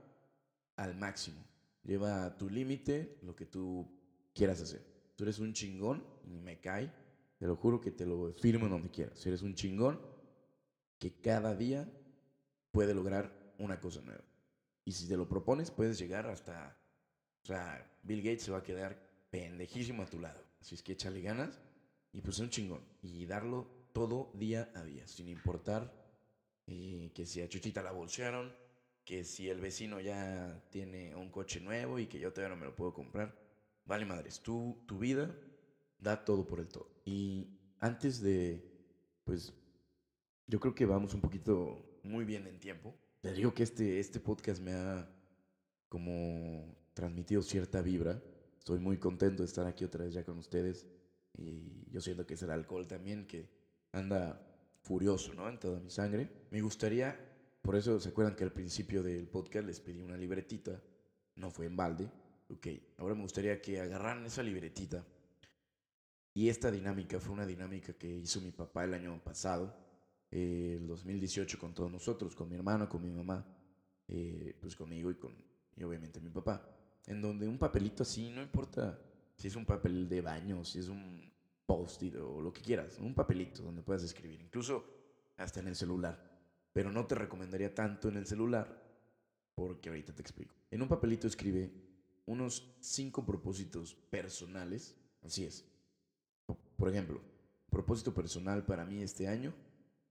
al 0.76 0.96
máximo, 0.96 1.44
lleva 1.84 2.26
a 2.26 2.38
tu 2.38 2.50
límite 2.50 3.20
lo 3.22 3.36
que 3.36 3.46
tú 3.46 3.88
quieras 4.34 4.62
hacer. 4.62 4.84
Tú 5.16 5.24
eres 5.24 5.40
un 5.40 5.54
chingón 5.54 6.04
me 6.26 6.60
cae, 6.60 6.92
te 7.38 7.48
lo 7.48 7.56
juro 7.56 7.80
que 7.80 7.92
te 7.92 8.06
lo 8.06 8.34
firmo 8.34 8.68
donde 8.68 8.90
quieras. 8.90 9.26
Eres 9.26 9.42
un 9.42 9.56
chingón 9.56 10.00
que 10.98 11.20
cada 11.20 11.56
día 11.56 11.92
puede 12.72 12.94
lograr 12.94 13.54
una 13.60 13.80
cosa 13.80 14.02
nueva. 14.02 14.24
Y 14.86 14.92
si 14.92 15.08
te 15.08 15.18
lo 15.18 15.28
propones, 15.28 15.72
puedes 15.72 15.98
llegar 15.98 16.28
hasta... 16.28 16.78
O 17.44 17.46
sea, 17.46 17.86
Bill 18.04 18.22
Gates 18.22 18.44
se 18.44 18.52
va 18.52 18.60
a 18.60 18.64
quedar 18.64 18.98
pendejísimo 19.30 20.04
a 20.04 20.06
tu 20.06 20.20
lado. 20.20 20.42
Así 20.62 20.76
es 20.76 20.82
que 20.82 20.94
échale 20.94 21.22
ganas 21.22 21.60
y 22.14 22.22
pues 22.22 22.38
es 22.38 22.42
un 22.42 22.50
chingón. 22.50 22.82
Y 23.02 23.26
darlo 23.26 23.68
todo 23.92 24.32
día 24.34 24.72
a 24.76 24.84
día, 24.84 25.06
sin 25.08 25.28
importar 25.28 25.94
eh, 26.68 27.12
que 27.14 27.26
si 27.26 27.42
a 27.42 27.50
Chuchita 27.50 27.84
la 27.84 27.92
bolsearon, 27.92 28.54
que 29.04 29.26
si 29.26 29.50
el 29.50 29.60
vecino 29.60 30.00
ya 30.00 30.64
tiene 30.70 31.16
un 31.16 31.30
coche 31.30 31.60
nuevo 31.60 32.00
y 32.00 32.08
que 32.08 32.20
yo 32.20 32.32
todavía 32.32 32.56
no 32.56 32.60
me 32.62 32.68
lo 32.68 32.76
puedo 32.76 32.94
comprar. 32.94 33.38
Vale, 33.86 34.06
madres, 34.06 34.40
tú, 34.40 34.82
tu 34.86 34.98
vida 35.00 35.36
da 36.00 36.24
todo 36.24 36.48
por 36.48 36.62
el 36.62 36.70
todo. 36.70 36.90
Y 37.04 37.60
antes 37.80 38.22
de, 38.22 38.64
pues, 39.26 39.54
yo 40.48 40.60
creo 40.60 40.74
que 40.74 40.86
vamos 40.86 41.14
un 41.14 41.20
poquito 41.20 42.00
muy 42.04 42.24
bien 42.24 42.48
en 42.48 42.60
tiempo. 42.60 42.96
Te 43.20 43.34
digo 43.34 43.54
que 43.54 43.64
este, 43.64 44.00
este 44.00 44.22
podcast 44.22 44.62
me 44.62 44.74
ha 44.74 45.10
como 45.90 46.83
transmitido 46.94 47.42
cierta 47.42 47.82
vibra. 47.82 48.22
Estoy 48.58 48.80
muy 48.80 48.98
contento 48.98 49.44
de 49.44 49.48
estar 49.48 49.66
aquí 49.66 49.84
otra 49.84 50.06
vez 50.06 50.14
ya 50.14 50.24
con 50.24 50.38
ustedes. 50.38 50.88
Y 51.38 51.90
yo 51.90 52.02
siento 52.02 52.26
que 52.26 52.36
es 52.36 52.42
el 52.44 52.52
alcohol 52.52 52.88
también 52.88 53.26
que 53.26 53.50
anda 53.92 54.42
furioso, 54.82 55.34
¿no? 55.34 55.50
En 55.50 55.60
toda 55.60 55.80
mi 55.80 55.90
sangre. 55.90 56.30
Me 56.52 56.62
gustaría 56.62 57.18
por 57.64 57.78
eso 57.78 57.98
se 57.98 58.10
acuerdan 58.10 58.36
que 58.36 58.44
al 58.44 58.52
principio 58.52 59.02
del 59.02 59.26
podcast 59.26 59.66
les 59.66 59.80
pedí 59.80 60.02
una 60.02 60.18
libretita, 60.18 60.84
no 61.38 61.50
fue 61.50 61.66
en 61.66 61.78
balde. 61.78 62.12
Ok, 62.50 62.68
ahora 62.98 63.16
me 63.16 63.22
gustaría 63.22 63.62
que 63.62 63.80
agarraran 63.80 64.26
esa 64.26 64.44
libretita. 64.44 65.06
Y 66.34 66.50
esta 66.50 66.70
dinámica 66.70 67.22
fue 67.22 67.32
una 67.34 67.46
dinámica 67.46 67.94
que 67.94 68.18
hizo 68.18 68.42
mi 68.42 68.52
papá 68.52 68.84
el 68.84 68.94
año 68.94 69.18
pasado, 69.24 69.74
eh, 70.30 70.78
el 70.78 70.88
2018, 70.88 71.58
con 71.58 71.74
todos 71.74 71.90
nosotros, 71.90 72.36
con 72.36 72.50
mi 72.50 72.56
hermano, 72.56 72.90
con 72.90 73.02
mi 73.02 73.12
mamá, 73.12 73.46
eh, 74.10 74.58
pues 74.60 74.76
conmigo 74.76 75.10
y 75.10 75.16
con, 75.16 75.34
y 75.78 75.84
obviamente 75.84 76.20
mi 76.20 76.32
papá. 76.32 76.70
En 77.08 77.22
donde 77.22 77.48
un 77.48 77.58
papelito 77.58 78.04
así, 78.04 78.30
no 78.30 78.42
importa 78.42 79.00
si 79.36 79.48
es 79.48 79.56
un 79.56 79.66
papel 79.66 80.08
de 80.08 80.22
baño, 80.22 80.64
si 80.64 80.80
es 80.80 80.88
un 80.88 81.32
post-it 81.66 82.16
o 82.16 82.42
lo 82.42 82.54
que 82.54 82.62
quieras, 82.62 82.98
un 83.00 83.14
papelito 83.14 83.64
donde 83.64 83.82
puedas 83.82 84.04
escribir, 84.04 84.42
incluso 84.42 84.86
hasta 85.38 85.60
en 85.60 85.68
el 85.68 85.76
celular 85.76 86.34
pero 86.74 86.92
no 86.92 87.06
te 87.06 87.16
recomendaría 87.16 87.74
tanto 87.74 88.10
en 88.10 88.18
el 88.18 88.26
celular, 88.26 88.84
porque 89.56 89.90
ahorita 89.90 90.14
te 90.14 90.22
explico. 90.22 90.56
En 90.72 90.82
un 90.82 90.90
papelito 90.90 91.28
escribe 91.28 91.72
unos 92.26 92.76
cinco 92.80 93.24
propósitos 93.24 93.94
personales, 93.94 94.96
así 95.22 95.46
es. 95.46 95.64
Por 96.76 96.90
ejemplo, 96.90 97.22
propósito 97.70 98.14
personal 98.14 98.66
para 98.66 98.84
mí 98.84 99.04
este 99.04 99.28
año 99.28 99.54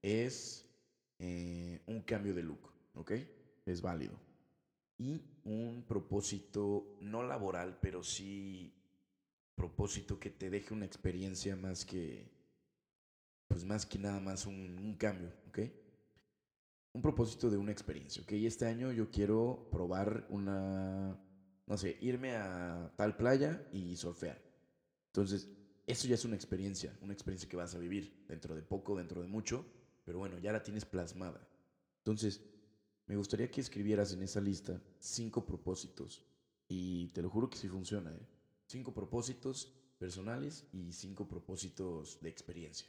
es 0.01 0.65
eh, 1.19 1.81
un 1.87 2.01
cambio 2.03 2.33
de 2.33 2.45
look, 2.45 2.71
¿ok? 2.95 3.13
Es 3.67 3.83
válido. 3.83 4.15
Y 4.99 5.21
un 5.45 5.85
propósito 5.87 6.87
no 7.01 7.23
laboral, 7.23 7.77
pero 7.81 8.03
sí 8.03 8.73
propósito 9.55 10.19
que 10.19 10.31
te 10.31 10.51
deje 10.51 10.75
una 10.75 10.87
experiencia 10.87 11.57
más 11.57 11.85
que, 11.85 12.31
pues 13.49 13.65
más 13.65 13.87
que 13.87 13.99
nada 13.99 14.19
más 14.21 14.47
un, 14.47 14.79
un 14.79 14.97
cambio, 14.97 15.33
¿ok? 15.47 15.59
un 16.95 17.03
propósito 17.03 17.51
de 17.51 17.57
una 17.57 17.73
experiencia, 17.73 18.23
¿ok? 18.23 18.33
Este 18.33 18.67
año 18.67 18.93
yo 18.93 19.11
quiero 19.11 19.67
probar 19.71 20.25
una, 20.29 21.19
no 21.67 21.77
sé, 21.79 21.97
irme 22.01 22.35
a 22.37 22.93
tal 22.97 23.17
playa 23.17 23.63
y 23.71 23.97
surfear. 23.97 24.43
Entonces, 25.09 25.49
eso 25.87 26.07
ya 26.09 26.15
es 26.15 26.25
una 26.25 26.37
experiencia, 26.37 26.97
una 27.01 27.13
experiencia 27.13 27.49
que 27.49 27.57
vas 27.57 27.75
a 27.75 27.79
vivir 27.79 28.13
dentro 28.29 28.55
de 28.55 28.63
poco, 28.63 28.97
dentro 28.97 29.23
de 29.23 29.29
mucho, 29.29 29.67
pero 30.05 30.19
bueno, 30.19 30.39
ya 30.39 30.53
la 30.53 30.63
tienes 30.63 30.85
plasmada. 30.85 31.49
Entonces, 32.01 32.43
me 33.07 33.17
gustaría 33.17 33.51
que 33.51 33.61
escribieras 33.61 34.13
en 34.13 34.23
esa 34.23 34.41
lista 34.41 34.81
cinco 34.99 35.45
propósitos 35.45 36.25
y 36.69 37.09
te 37.09 37.23
lo 37.23 37.31
juro 37.31 37.51
que 37.51 37.59
sí 37.59 37.69
funciona, 37.69 38.11
¿eh? 38.11 38.27
Cinco 38.67 38.95
propósitos 38.95 39.73
personales 39.99 40.67
y 40.73 40.93
cinco 40.93 41.29
propósitos 41.29 42.21
de 42.21 42.29
experiencia. 42.29 42.89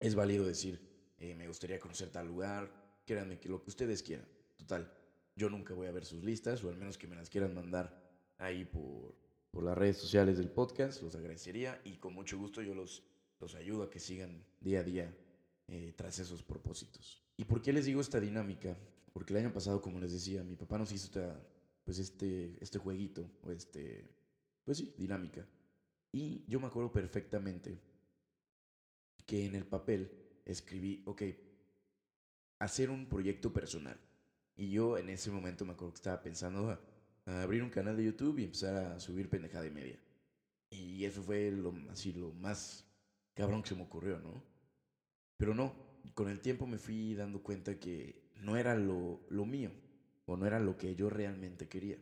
Es 0.00 0.14
válido 0.14 0.46
decir, 0.46 0.80
eh, 1.18 1.34
me 1.34 1.46
gustaría 1.48 1.78
conocer 1.78 2.10
tal 2.10 2.26
lugar, 2.26 3.00
créanme 3.06 3.38
que 3.38 3.48
lo 3.48 3.62
que 3.62 3.70
ustedes 3.70 4.02
quieran. 4.02 4.26
Total, 4.56 4.92
yo 5.36 5.48
nunca 5.48 5.74
voy 5.74 5.86
a 5.86 5.92
ver 5.92 6.04
sus 6.04 6.24
listas, 6.24 6.62
o 6.64 6.68
al 6.68 6.76
menos 6.76 6.98
que 6.98 7.06
me 7.06 7.16
las 7.16 7.30
quieran 7.30 7.54
mandar 7.54 8.08
ahí 8.38 8.64
por, 8.64 9.14
por 9.50 9.62
las 9.62 9.78
redes 9.78 9.98
sociales 9.98 10.38
del 10.38 10.50
podcast, 10.50 11.02
los 11.02 11.14
agradecería 11.14 11.80
y 11.84 11.96
con 11.96 12.14
mucho 12.14 12.38
gusto 12.38 12.62
yo 12.62 12.74
los, 12.74 13.04
los 13.40 13.54
ayudo 13.54 13.84
a 13.84 13.90
que 13.90 14.00
sigan 14.00 14.44
día 14.60 14.80
a 14.80 14.84
día 14.84 15.16
eh, 15.68 15.94
tras 15.96 16.18
esos 16.18 16.42
propósitos. 16.42 17.27
¿Y 17.38 17.44
por 17.44 17.62
qué 17.62 17.72
les 17.72 17.86
digo 17.86 18.00
esta 18.00 18.18
dinámica? 18.18 18.76
Porque 19.12 19.32
el 19.32 19.38
año 19.38 19.52
pasado, 19.52 19.80
como 19.80 20.00
les 20.00 20.12
decía, 20.12 20.42
mi 20.42 20.56
papá 20.56 20.76
nos 20.76 20.90
hizo 20.90 21.06
esta, 21.06 21.40
pues 21.84 21.98
este, 22.00 22.58
este 22.60 22.78
jueguito, 22.78 23.30
o 23.44 23.52
este, 23.52 24.10
pues 24.64 24.78
sí, 24.78 24.92
dinámica. 24.98 25.46
Y 26.12 26.44
yo 26.48 26.58
me 26.58 26.66
acuerdo 26.66 26.90
perfectamente 26.90 27.80
que 29.24 29.46
en 29.46 29.54
el 29.54 29.64
papel 29.64 30.10
escribí, 30.44 31.04
ok, 31.06 31.22
hacer 32.58 32.90
un 32.90 33.06
proyecto 33.08 33.52
personal. 33.52 33.98
Y 34.56 34.70
yo 34.70 34.98
en 34.98 35.08
ese 35.08 35.30
momento 35.30 35.64
me 35.64 35.74
acuerdo 35.74 35.92
que 35.92 35.98
estaba 35.98 36.20
pensando 36.20 36.70
a, 36.70 36.80
abrir 37.42 37.62
un 37.62 37.70
canal 37.70 37.96
de 37.96 38.04
YouTube 38.04 38.40
y 38.40 38.44
empezar 38.44 38.74
a 38.74 38.98
subir 38.98 39.30
pendejada 39.30 39.62
de 39.62 39.70
media. 39.70 39.98
Y 40.70 41.04
eso 41.04 41.22
fue 41.22 41.52
lo, 41.52 41.72
así, 41.90 42.12
lo 42.12 42.32
más 42.32 42.84
cabrón 43.34 43.62
que 43.62 43.68
se 43.68 43.74
me 43.76 43.82
ocurrió, 43.82 44.18
¿no? 44.18 44.42
Pero 45.36 45.54
no, 45.54 45.87
con 46.14 46.28
el 46.28 46.40
tiempo 46.40 46.66
me 46.66 46.78
fui 46.78 47.14
dando 47.14 47.42
cuenta 47.42 47.78
que 47.78 48.28
no 48.36 48.56
era 48.56 48.74
lo, 48.74 49.20
mío 49.46 49.70
o 50.26 50.36
no 50.36 50.46
era 50.46 50.60
lo 50.60 50.76
que 50.76 50.94
yo 50.94 51.10
realmente 51.10 51.68
quería. 51.68 51.98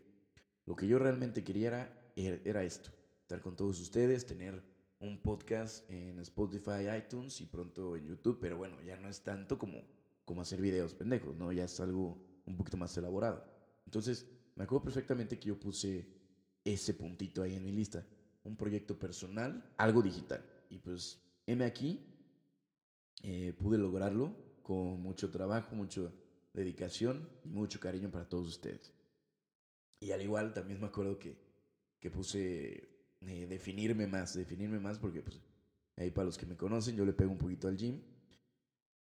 Lo 0.64 0.76
que 0.76 0.86
yo 0.86 0.98
realmente 0.98 1.44
quería 1.44 1.68
era, 1.68 2.12
er, 2.16 2.42
era 2.44 2.64
esto, 2.64 2.90
estar 3.22 3.40
con 3.40 3.56
todos 3.56 3.80
ustedes, 3.80 4.26
tener 4.26 4.62
un 5.00 5.18
podcast 5.18 5.88
en 5.90 6.18
Spotify, 6.20 6.88
iTunes 6.96 7.40
y 7.40 7.46
pronto 7.46 7.96
en 7.96 8.06
YouTube, 8.06 8.38
pero 8.40 8.56
bueno, 8.56 8.80
ya 8.82 8.96
no 8.96 9.08
es 9.08 9.22
tanto 9.22 9.58
como, 9.58 9.82
como 10.24 10.42
hacer 10.42 10.60
videos 10.60 10.94
pendejos, 10.94 11.36
¿no? 11.36 11.52
Ya 11.52 11.64
es 11.64 11.78
algo 11.80 12.18
un 12.46 12.56
poquito 12.56 12.76
más 12.76 12.96
elaborado. 12.96 13.44
Entonces, 13.84 14.26
me 14.54 14.64
acuerdo 14.64 14.84
perfectamente 14.84 15.38
que 15.38 15.48
yo 15.48 15.60
puse 15.60 16.08
ese 16.64 16.94
puntito 16.94 17.42
ahí 17.42 17.54
en 17.54 17.64
mi 17.64 17.72
lista, 17.72 18.04
un 18.42 18.56
proyecto 18.56 18.98
personal, 18.98 19.72
algo 19.76 20.02
digital. 20.02 20.44
Y 20.68 20.78
pues, 20.78 21.20
M 21.46 21.64
aquí, 21.64 22.15
eh, 23.22 23.52
pude 23.58 23.78
lograrlo 23.78 24.34
con 24.62 25.00
mucho 25.00 25.30
trabajo, 25.30 25.74
mucha 25.74 26.02
dedicación 26.52 27.28
y 27.44 27.48
mucho 27.50 27.78
cariño 27.80 28.10
para 28.10 28.28
todos 28.28 28.48
ustedes. 28.48 28.92
Y 30.00 30.10
al 30.10 30.22
igual, 30.22 30.52
también 30.52 30.80
me 30.80 30.86
acuerdo 30.86 31.18
que, 31.18 31.36
que 31.98 32.10
puse 32.10 32.88
eh, 33.20 33.46
definirme 33.48 34.06
más, 34.06 34.34
definirme 34.34 34.78
más, 34.78 34.98
porque 34.98 35.22
pues 35.22 35.40
ahí 35.96 36.10
para 36.10 36.26
los 36.26 36.38
que 36.38 36.46
me 36.46 36.56
conocen, 36.56 36.96
yo 36.96 37.04
le 37.04 37.12
pego 37.12 37.30
un 37.30 37.38
poquito 37.38 37.68
al 37.68 37.76
gym. 37.76 38.00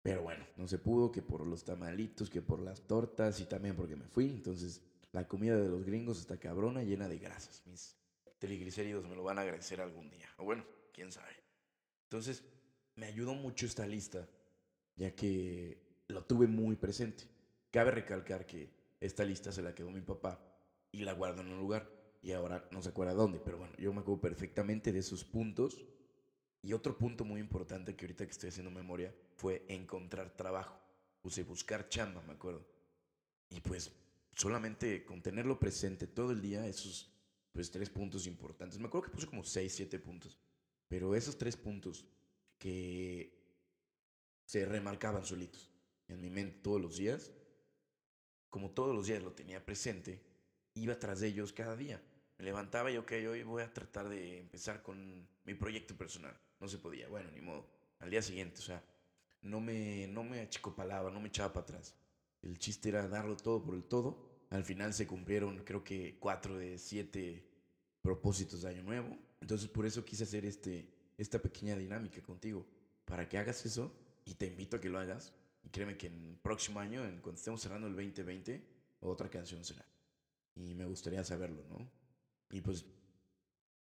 Pero 0.01 0.21
bueno, 0.21 0.45
no 0.55 0.67
se 0.67 0.77
pudo, 0.77 1.11
que 1.11 1.23
por 1.23 1.45
los 1.47 1.65
tamalitos, 1.65 2.29
que 2.29 2.41
por 2.41 2.59
las 2.59 2.81
tortas 2.85 3.39
y 3.39 3.45
también 3.45 3.75
porque 3.75 3.95
me 3.95 4.07
fui. 4.07 4.29
Entonces, 4.29 4.81
la 5.11 5.27
comida 5.27 5.57
de 5.57 5.67
los 5.67 5.83
gringos 5.83 6.19
está 6.19 6.37
cabrona, 6.37 6.83
llena 6.83 7.07
de 7.07 7.17
grasas. 7.17 7.63
Mis 7.65 7.97
triglicéridos 8.37 9.07
me 9.07 9.15
lo 9.15 9.23
van 9.23 9.39
a 9.39 9.41
agradecer 9.41 9.81
algún 9.81 10.09
día. 10.11 10.29
O 10.37 10.43
bueno, 10.43 10.63
quién 10.93 11.11
sabe. 11.11 11.33
Entonces, 12.03 12.43
me 12.95 13.05
ayudó 13.05 13.33
mucho 13.33 13.65
esta 13.65 13.85
lista, 13.85 14.27
ya 14.95 15.15
que 15.15 16.03
lo 16.07 16.23
tuve 16.25 16.47
muy 16.47 16.75
presente. 16.75 17.25
Cabe 17.71 17.91
recalcar 17.91 18.45
que 18.45 18.69
esta 18.99 19.23
lista 19.23 19.51
se 19.51 19.61
la 19.61 19.75
quedó 19.75 19.91
mi 19.91 20.01
papá 20.01 20.39
y 20.91 20.99
la 20.99 21.13
guardo 21.13 21.41
en 21.41 21.49
un 21.49 21.59
lugar 21.59 21.89
y 22.21 22.31
ahora 22.31 22.67
no 22.71 22.81
se 22.81 22.89
acuerda 22.89 23.13
dónde, 23.13 23.39
pero 23.39 23.57
bueno, 23.57 23.73
yo 23.77 23.93
me 23.93 23.99
acuerdo 24.01 24.21
perfectamente 24.21 24.91
de 24.91 24.99
esos 24.99 25.23
puntos. 25.23 25.85
Y 26.61 26.73
otro 26.73 26.97
punto 26.97 27.23
muy 27.23 27.39
importante 27.39 27.95
que 27.95 28.05
ahorita 28.05 28.25
que 28.25 28.31
estoy 28.31 28.49
haciendo 28.49 28.71
memoria 28.71 29.13
fue 29.35 29.63
encontrar 29.67 30.35
trabajo. 30.35 30.79
Puse 31.21 31.43
buscar 31.43 31.87
chamba, 31.89 32.23
me 32.23 32.33
acuerdo. 32.33 32.65
Y 33.51 33.59
pues 33.59 33.91
solamente 34.35 35.05
con 35.05 35.21
tenerlo 35.21 35.59
presente 35.59 36.07
todo 36.07 36.31
el 36.31 36.41
día, 36.41 36.65
esos 36.65 37.11
pues 37.51 37.69
tres 37.69 37.91
puntos 37.91 38.25
importantes. 38.25 38.79
Me 38.79 38.87
acuerdo 38.87 39.05
que 39.05 39.13
puse 39.13 39.27
como 39.27 39.43
seis, 39.43 39.75
siete 39.75 39.99
puntos. 39.99 40.39
Pero 40.87 41.13
esos 41.13 41.37
tres 41.37 41.55
puntos 41.55 42.07
que 42.57 43.33
se 44.45 44.65
remarcaban 44.65 45.25
solitos 45.25 45.71
en 46.07 46.21
mi 46.21 46.29
mente 46.29 46.59
todos 46.61 46.81
los 46.81 46.97
días, 46.97 47.31
como 48.49 48.71
todos 48.71 48.95
los 48.95 49.07
días 49.07 49.23
lo 49.23 49.33
tenía 49.33 49.65
presente, 49.65 50.21
iba 50.75 50.97
tras 50.99 51.19
de 51.19 51.27
ellos 51.27 51.51
cada 51.51 51.75
día 51.75 52.01
me 52.37 52.45
levantaba 52.45 52.91
y, 52.91 52.97
ok, 52.97 53.11
hoy 53.29 53.43
voy 53.43 53.63
a 53.63 53.73
tratar 53.73 54.09
de 54.09 54.39
empezar 54.39 54.81
con 54.81 55.27
mi 55.45 55.53
proyecto 55.53 55.95
personal. 55.95 56.37
No 56.59 56.67
se 56.67 56.77
podía, 56.77 57.07
bueno, 57.07 57.29
ni 57.31 57.41
modo. 57.41 57.65
Al 57.99 58.09
día 58.09 58.21
siguiente, 58.21 58.59
o 58.59 58.63
sea, 58.63 58.83
no 59.41 59.61
me, 59.61 60.07
no 60.07 60.23
me 60.23 60.41
achicopalaba, 60.41 61.11
no 61.11 61.19
me 61.19 61.29
echaba 61.29 61.53
para 61.53 61.63
atrás. 61.63 61.95
El 62.41 62.59
chiste 62.59 62.89
era 62.89 63.07
darlo 63.07 63.37
todo 63.37 63.63
por 63.63 63.75
el 63.75 63.83
todo. 63.83 64.17
Al 64.49 64.65
final 64.65 64.93
se 64.93 65.07
cumplieron, 65.07 65.63
creo 65.63 65.83
que 65.83 66.17
cuatro 66.19 66.57
de 66.57 66.77
siete 66.77 67.47
propósitos 68.01 68.61
de 68.61 68.69
año 68.69 68.83
nuevo. 68.83 69.17
Entonces, 69.39 69.69
por 69.69 69.85
eso 69.85 70.03
quise 70.03 70.23
hacer 70.23 70.45
este, 70.45 70.87
esta 71.17 71.39
pequeña 71.39 71.75
dinámica 71.75 72.21
contigo, 72.21 72.65
para 73.05 73.27
que 73.27 73.37
hagas 73.37 73.65
eso 73.65 73.91
y 74.25 74.33
te 74.33 74.47
invito 74.47 74.77
a 74.77 74.81
que 74.81 74.89
lo 74.89 74.99
hagas. 74.99 75.33
Y 75.63 75.69
créeme 75.69 75.97
que 75.97 76.07
en 76.07 76.29
el 76.31 76.37
próximo 76.37 76.79
año, 76.79 77.01
cuando 77.21 77.39
estemos 77.39 77.61
cerrando 77.61 77.87
el 77.87 77.95
2020, 77.95 78.63
otra 78.99 79.29
canción 79.29 79.63
será. 79.63 79.85
Y 80.55 80.73
me 80.75 80.85
gustaría 80.85 81.23
saberlo, 81.23 81.63
¿no? 81.69 81.89
Y 82.51 82.61
pues 82.61 82.85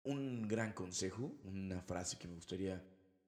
un 0.04 0.46
gran 0.48 0.72
consejo, 0.72 1.32
una 1.44 1.80
frase 1.82 2.18
que 2.18 2.28
me 2.28 2.34
gustaría 2.34 2.82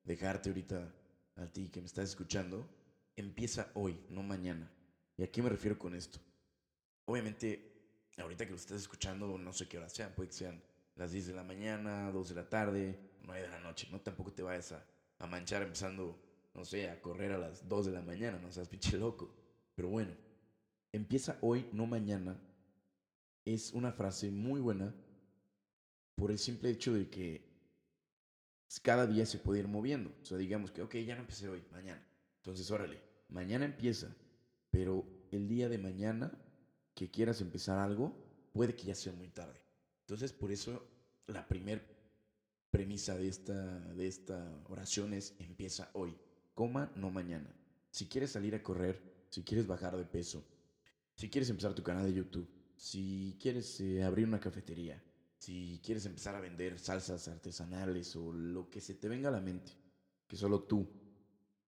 dejarte 0.05 0.51
ahorita 0.51 0.93
a 1.37 1.47
ti 1.47 1.69
que 1.69 1.81
me 1.81 1.87
estás 1.87 2.11
escuchando, 2.11 2.69
empieza 3.17 3.71
hoy, 3.75 3.99
no 4.11 4.23
mañana. 4.23 4.71
¿Y 5.17 5.23
a 5.23 5.31
qué 5.31 5.43
me 5.43 5.49
refiero 5.49 5.79
con 5.79 5.95
esto? 5.95 6.19
Obviamente, 7.07 8.09
ahorita 8.19 8.45
que 8.45 8.51
lo 8.51 8.57
estás 8.57 8.81
escuchando, 8.81 9.39
no 9.39 9.53
sé 9.53 9.69
qué 9.69 9.79
hora 9.79 9.89
sea, 9.89 10.15
puede 10.15 10.29
que 10.29 10.35
sean 10.35 10.63
las 10.97 11.13
10 11.13 11.29
de 11.29 11.35
la 11.35 11.45
mañana, 11.45 12.11
2 12.11 12.29
de 12.29 12.35
la 12.35 12.49
tarde, 12.49 12.99
9 13.25 13.43
de 13.43 13.49
la 13.49 13.61
noche, 13.61 13.89
no 13.91 14.01
tampoco 14.01 14.33
te 14.33 14.43
vayas 14.43 14.73
a, 14.73 15.27
manchar 15.27 15.63
empezando, 15.63 16.21
no 16.55 16.65
sé, 16.65 16.91
a 16.91 17.01
correr 17.01 17.33
a 17.33 17.39
las 17.39 17.67
2 17.67 17.87
de 17.87 17.93
la 17.93 18.03
mañana, 18.03 18.39
no 18.39 18.53
seas 18.53 18.69
pinche 18.69 18.99
loco. 18.99 19.35
Pero 19.75 19.89
bueno, 19.89 20.13
empieza 20.93 21.39
hoy, 21.41 21.67
no 21.73 21.87
mañana, 21.87 22.39
es 23.45 23.73
una 23.73 23.93
frase 23.93 24.31
muy 24.31 24.61
buena 24.61 24.95
por 26.15 26.31
el 26.31 26.39
simple 26.39 26.71
hecho 26.71 26.93
de 26.93 27.09
que 27.09 27.55
cada 28.83 29.07
día 29.07 29.25
se 29.25 29.39
puede 29.39 29.61
ir 29.61 29.69
moviendo. 29.69 30.13
O 30.23 30.25
sea, 30.25 30.37
digamos 30.37 30.71
que, 30.71 30.83
ok, 30.83 30.97
ya 30.97 31.15
no 31.15 31.23
empecé 31.23 31.49
hoy, 31.49 31.63
mañana. 31.73 32.07
Entonces, 32.37 32.71
órale, 32.71 33.01
mañana 33.29 33.65
empieza, 33.65 34.15
pero 34.71 35.07
el 35.31 35.49
día 35.49 35.69
de 35.69 35.79
mañana 35.79 36.33
que 36.95 37.11
quieras 37.11 37.41
empezar 37.41 37.79
algo, 37.79 38.15
puede 38.53 38.75
que 38.75 38.85
ya 38.85 38.95
sea 38.95 39.13
muy 39.13 39.29
tarde. 39.29 39.61
Entonces, 40.01 40.33
por 40.33 40.53
eso 40.53 40.87
la 41.27 41.49
primera 41.49 41.81
premisa 42.75 43.17
de 43.17 43.29
esta, 43.29 43.79
de 43.95 44.09
esta 44.09 44.53
oración 44.69 45.15
es 45.15 45.37
empieza 45.39 45.91
hoy, 45.93 46.13
coma, 46.55 46.91
no 46.97 47.09
mañana. 47.09 47.55
Si 47.93 48.09
quieres 48.09 48.33
salir 48.33 48.57
a 48.57 48.65
correr, 48.65 49.01
si 49.31 49.45
quieres 49.45 49.69
bajar 49.69 49.97
de 49.97 50.05
peso, 50.05 50.45
si 51.15 51.31
quieres 51.31 51.49
empezar 51.51 51.73
tu 51.73 51.85
canal 51.85 52.05
de 52.05 52.15
YouTube, 52.15 52.49
si 52.77 53.39
quieres 53.41 53.81
eh, 53.81 54.03
abrir 54.03 54.27
una 54.27 54.41
cafetería, 54.41 55.01
si 55.39 55.81
quieres 55.85 56.05
empezar 56.07 56.35
a 56.35 56.41
vender 56.41 56.81
salsas 56.81 57.29
artesanales 57.29 58.17
o 58.17 58.33
lo 58.33 58.69
que 58.69 58.81
se 58.81 58.95
te 58.95 59.09
venga 59.09 59.29
a 59.29 59.33
la 59.33 59.41
mente, 59.41 59.71
que 60.27 60.37
solo 60.37 60.65
tú 60.65 60.85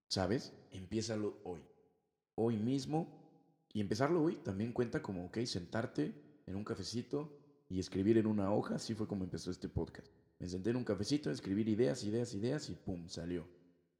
sabes, 0.08 0.54
empiézalo 0.72 1.38
hoy. 1.44 1.60
Hoy 2.34 2.56
mismo. 2.56 3.22
Y 3.72 3.80
empezarlo 3.80 4.24
hoy 4.24 4.36
también 4.36 4.72
cuenta 4.72 5.02
como, 5.02 5.26
ok, 5.26 5.38
sentarte 5.44 6.14
en 6.46 6.56
un 6.56 6.64
cafecito 6.64 7.38
y 7.68 7.78
escribir 7.78 8.18
en 8.18 8.26
una 8.26 8.52
hoja. 8.52 8.74
Así 8.74 8.94
fue 8.94 9.06
como 9.06 9.22
empezó 9.22 9.52
este 9.52 9.68
podcast. 9.68 10.10
Me 10.38 10.48
senté 10.48 10.70
en 10.70 10.76
un 10.76 10.84
cafecito, 10.84 11.30
escribir 11.30 11.68
ideas, 11.68 12.04
ideas, 12.04 12.34
ideas 12.34 12.68
y 12.68 12.74
¡pum! 12.74 13.08
salió. 13.08 13.48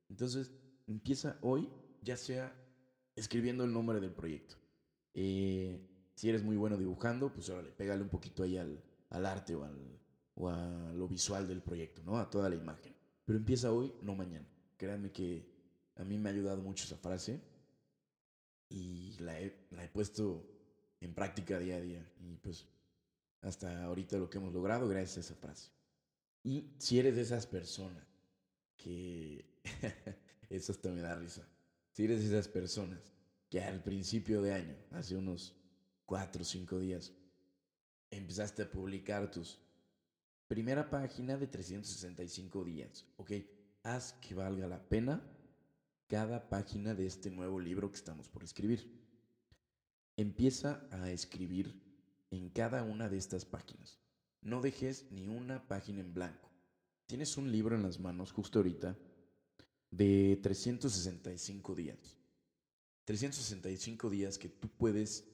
Entonces, 0.09 0.53
empieza 0.87 1.39
hoy, 1.41 1.69
ya 2.03 2.17
sea 2.17 2.55
escribiendo 3.15 3.65
el 3.65 3.73
nombre 3.73 4.01
del 4.01 4.13
proyecto. 4.13 4.57
Eh, 5.15 5.81
si 6.15 6.29
eres 6.29 6.43
muy 6.43 6.57
bueno 6.57 6.77
dibujando, 6.77 7.33
pues 7.33 7.49
órale, 7.49 7.71
pégale 7.73 8.03
un 8.03 8.11
poquito 8.11 8.43
ahí 8.43 8.59
al, 8.59 8.83
al 9.11 9.27
arte 9.27 9.55
o, 9.55 9.65
al, 9.65 9.99
o 10.35 10.49
a 10.49 10.93
lo 10.93 11.09
visual 11.09 11.49
del 11.49 11.63
proyecto, 11.63 12.03
¿no? 12.05 12.19
A 12.19 12.29
toda 12.29 12.49
la 12.49 12.57
imagen. 12.57 12.95
Pero 13.25 13.39
empieza 13.39 13.73
hoy, 13.73 13.93
no 14.03 14.15
mañana. 14.15 14.47
Créanme 14.77 15.11
que 15.11 15.51
a 15.97 16.05
mí 16.05 16.19
me 16.19 16.29
ha 16.29 16.33
ayudado 16.33 16.63
mucho 16.63 16.85
esa 16.85 16.97
frase 16.97 17.41
y 18.69 19.17
la 19.21 19.41
he, 19.41 19.67
la 19.71 19.85
he 19.85 19.89
puesto 19.89 20.47
en 21.01 21.15
práctica 21.15 21.59
día 21.59 21.77
a 21.77 21.81
día. 21.81 22.13
Y 22.21 22.37
pues 22.37 22.67
hasta 23.41 23.85
ahorita 23.85 24.19
lo 24.19 24.29
que 24.29 24.39
hemos 24.39 24.53
logrado 24.53 24.89
gracias 24.89 25.17
a 25.17 25.21
esa 25.21 25.35
frase. 25.35 25.76
Y 26.47 26.71
si 26.79 27.01
eres 27.01 27.17
de 27.17 27.23
esas 27.23 27.45
personas 27.45 28.07
que... 28.77 29.45
eso 30.49 30.71
hasta 30.71 30.91
me 30.91 31.01
da 31.01 31.17
risa. 31.17 31.45
Si 31.91 32.05
eres 32.05 32.21
de 32.21 32.27
esas 32.27 32.47
personas 32.47 33.01
que 33.51 33.61
al 33.61 33.83
principio 33.83 34.41
de 34.41 34.53
año, 34.53 34.77
hace 34.93 35.17
unos 35.17 35.57
cuatro 36.05 36.43
o 36.43 36.45
cinco 36.45 36.79
días, 36.79 37.13
empezaste 38.13 38.63
a 38.63 38.71
publicar 38.71 39.29
tus 39.29 39.59
primera 40.47 40.89
página 40.89 41.37
de 41.37 41.49
365 41.49 42.65
días. 42.65 43.05
Ok, 43.17 43.33
haz 43.83 44.13
que 44.13 44.37
valga 44.37 44.69
la 44.69 44.89
pena 44.89 45.21
cada 46.07 46.49
página 46.49 46.95
de 46.95 47.07
este 47.07 47.29
nuevo 47.29 47.59
libro 47.59 47.91
que 47.91 47.97
estamos 47.97 48.29
por 48.29 48.45
escribir. 48.45 48.89
Empieza 50.17 50.87
a 50.93 51.11
escribir 51.11 51.83
en 52.31 52.51
cada 52.51 52.85
una 52.85 53.09
de 53.09 53.19
estas 53.19 53.45
páginas. 53.45 53.99
No 54.47 54.61
dejes 54.61 55.07
ni 55.11 55.27
una 55.27 55.67
página 55.67 56.03
en 56.03 56.15
blanco. 56.15 56.49
Tienes 57.07 57.37
un 57.37 57.51
libro 57.51 57.75
en 57.75 57.83
las 57.83 57.99
manos 57.99 58.31
justo 58.31 58.61
ahorita 58.61 58.97
de 59.91 60.39
365 60.41 61.75
días. 61.75 62.17
365 63.07 64.09
días 64.09 64.39
que 64.39 64.49
tú 64.49 64.69
puedes 64.69 65.25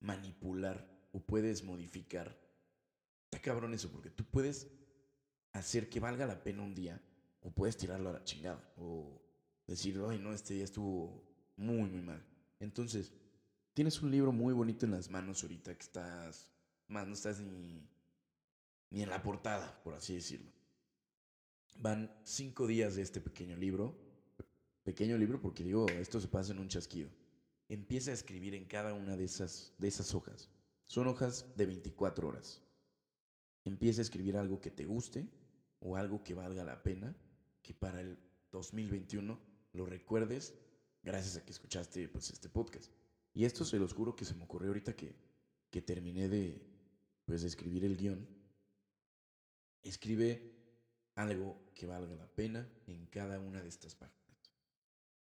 manipular 0.00 0.88
o 1.12 1.20
puedes 1.20 1.64
modificar. 1.64 2.34
Está 3.24 3.42
cabrón 3.42 3.74
eso, 3.74 3.90
porque 3.90 4.08
tú 4.08 4.24
puedes 4.24 4.68
hacer 5.52 5.90
que 5.90 6.00
valga 6.00 6.24
la 6.24 6.42
pena 6.42 6.62
un 6.62 6.74
día, 6.74 6.98
o 7.42 7.50
puedes 7.50 7.76
tirarlo 7.76 8.08
a 8.08 8.14
la 8.14 8.24
chingada, 8.24 8.72
o 8.78 9.20
decir, 9.66 10.02
ay, 10.08 10.18
no, 10.18 10.32
este 10.32 10.54
día 10.54 10.64
estuvo 10.64 11.22
muy, 11.56 11.90
muy 11.90 12.00
mal. 12.00 12.24
Entonces, 12.58 13.12
tienes 13.74 14.00
un 14.00 14.10
libro 14.10 14.32
muy 14.32 14.54
bonito 14.54 14.86
en 14.86 14.92
las 14.92 15.10
manos 15.10 15.42
ahorita 15.42 15.74
que 15.74 15.82
estás, 15.82 16.50
más 16.88 17.06
no 17.06 17.12
estás 17.12 17.38
ni, 17.40 17.86
ni 18.90 19.02
en 19.02 19.10
la 19.10 19.22
portada, 19.22 19.80
por 19.82 19.94
así 19.94 20.14
decirlo. 20.14 20.50
Van 21.78 22.14
cinco 22.24 22.66
días 22.66 22.96
de 22.96 23.02
este 23.02 23.20
pequeño 23.20 23.56
libro. 23.56 23.94
Pequeño 24.82 25.18
libro 25.18 25.40
porque 25.40 25.64
digo, 25.64 25.86
esto 25.88 26.20
se 26.20 26.28
pasa 26.28 26.52
en 26.52 26.58
un 26.58 26.68
chasquido. 26.68 27.10
empieza 27.68 28.12
a 28.12 28.14
escribir 28.14 28.54
en 28.54 28.64
cada 28.64 28.94
una 28.94 29.16
de 29.16 29.24
esas, 29.24 29.74
de 29.78 29.88
esas 29.88 30.14
hojas. 30.14 30.48
Son 30.86 31.08
hojas 31.08 31.44
de 31.56 31.66
24 31.66 32.28
horas. 32.28 32.62
Empieza 33.64 34.00
a 34.00 34.02
escribir 34.02 34.36
algo 34.36 34.60
que 34.60 34.70
te 34.70 34.84
guste 34.84 35.28
o 35.80 35.96
algo 35.96 36.22
que 36.22 36.34
valga 36.34 36.64
la 36.64 36.82
pena, 36.82 37.16
que 37.62 37.74
para 37.74 38.00
el 38.00 38.16
2021 38.52 39.38
lo 39.72 39.86
recuerdes 39.86 40.54
gracias 41.02 41.36
a 41.36 41.44
que 41.44 41.52
escuchaste 41.52 42.08
pues, 42.08 42.30
este 42.30 42.48
podcast. 42.48 42.92
Y 43.34 43.44
esto 43.44 43.64
se 43.64 43.78
los 43.78 43.92
juro 43.92 44.16
que 44.16 44.24
se 44.24 44.34
me 44.34 44.44
ocurrió 44.44 44.68
ahorita 44.68 44.94
que, 44.94 45.14
que 45.70 45.82
terminé 45.82 46.28
de, 46.28 46.62
pues, 47.24 47.42
de 47.42 47.48
escribir 47.48 47.84
el 47.84 47.96
guion. 47.96 48.26
Escribe 49.88 50.52
algo 51.14 51.70
que 51.74 51.86
valga 51.86 52.14
la 52.14 52.26
pena 52.26 52.68
en 52.86 53.06
cada 53.06 53.38
una 53.38 53.62
de 53.62 53.68
estas 53.68 53.94
páginas. 53.94 54.16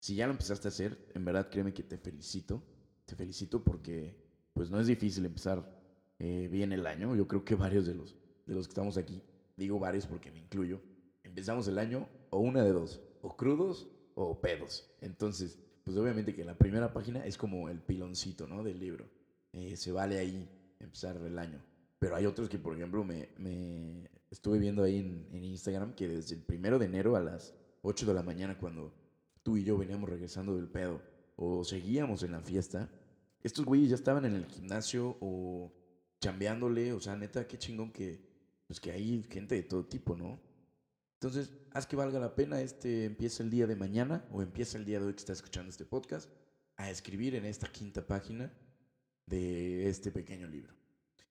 Si 0.01 0.15
ya 0.15 0.27
lo 0.27 0.33
empezaste 0.33 0.69
a 0.69 0.71
hacer, 0.71 1.11
en 1.15 1.25
verdad 1.25 1.49
créeme 1.51 1.75
que 1.75 1.83
te 1.83 1.99
felicito. 1.99 2.63
Te 3.05 3.17
felicito 3.17 3.65
porque 3.65 4.17
pues 4.53 4.71
no 4.71 4.81
es 4.81 4.87
difícil 4.87 5.25
empezar 5.25 5.65
eh, 6.19 6.49
bien 6.51 6.73
el 6.73 6.87
año. 6.87 7.17
Yo 7.17 7.27
creo 7.27 7.45
que 7.45 7.55
varios 7.55 7.87
de 7.87 7.95
los, 7.95 8.17
de 8.47 8.55
los 8.55 8.67
que 8.67 8.73
estamos 8.73 8.97
aquí, 8.97 9.23
digo 9.57 9.79
varios 9.79 10.07
porque 10.07 10.31
me 10.31 10.39
incluyo, 10.39 10.81
empezamos 11.23 11.67
el 11.69 11.79
año 11.79 12.09
o 12.31 12.41
una 12.41 12.63
de 12.63 12.73
dos, 12.73 13.01
o 13.23 13.37
crudos 13.37 13.89
o 14.15 14.41
pedos. 14.41 14.91
Entonces, 15.01 15.59
pues 15.85 15.97
obviamente 15.97 16.35
que 16.35 16.45
la 16.45 16.59
primera 16.59 16.93
página 16.93 17.25
es 17.25 17.39
como 17.39 17.69
el 17.69 17.81
piloncito, 17.81 18.47
¿no? 18.47 18.63
Del 18.63 18.79
libro. 18.79 19.09
Eh, 19.53 19.77
se 19.77 19.93
vale 19.93 20.19
ahí 20.19 20.49
empezar 20.79 21.17
el 21.17 21.39
año. 21.39 21.63
Pero 21.99 22.17
hay 22.17 22.27
otros 22.27 22.49
que, 22.49 22.59
por 22.59 22.75
ejemplo, 22.75 23.05
me, 23.05 23.29
me 23.39 24.10
estuve 24.31 24.59
viendo 24.59 24.83
ahí 24.83 24.99
en, 24.99 25.45
Instagram 25.45 25.95
que 25.95 26.09
desde 26.09 26.37
el 26.37 26.43
primero 26.43 26.79
de 26.79 26.87
enero 26.87 27.17
a 27.17 27.21
las 27.21 27.55
8 27.83 28.07
de 28.07 28.15
la 28.15 28.23
mañana, 28.23 28.59
cuando 28.59 28.95
tú 29.43 29.57
y 29.57 29.65
yo 29.65 29.77
veníamos 29.77 30.09
regresando 30.09 30.57
del 30.57 30.69
pedo 30.69 31.03
o 31.37 31.65
seguíamos 31.65 32.23
en 32.23 32.33
la 32.33 32.41
fiesta, 32.41 32.91
estos 33.43 33.65
güeyes 33.65 33.91
ya 33.91 33.95
estaban 33.95 34.25
en 34.25 34.35
el 34.35 34.47
gimnasio 34.47 35.17
o 35.21 35.73
chambeándole. 36.21 36.93
O 36.93 37.01
sea, 37.01 37.17
neta, 37.17 37.47
qué 37.47 37.59
chingón 37.59 37.91
que, 37.91 38.21
pues 38.67 38.81
que 38.81 38.93
hay 38.93 39.25
gente 39.31 39.55
de 39.55 39.63
todo 39.63 39.87
tipo, 39.87 40.17
¿no? 40.17 40.41
Entonces, 41.15 41.53
haz 41.73 41.87
que 41.87 41.97
valga 41.97 42.19
la 42.19 42.35
pena, 42.35 42.61
este 42.61 43.05
empieza 43.05 43.43
el 43.43 43.51
día 43.51 43.67
de 43.67 43.77
mañana 43.77 44.27
o 44.31 44.43
empieza 44.43 44.79
el 44.79 44.85
día 44.85 45.01
de 45.01 45.07
hoy 45.07 45.13
que 45.13 45.19
estás 45.19 45.39
escuchando 45.39 45.71
este 45.71 45.85
podcast, 45.85 46.31
a 46.77 46.91
escribir 46.91 47.35
en 47.35 47.45
esta 47.45 47.71
quinta 47.71 48.07
página 48.07 48.53
de 49.27 49.89
este 49.89 50.11
pequeño 50.11 50.47
libro. 50.47 50.75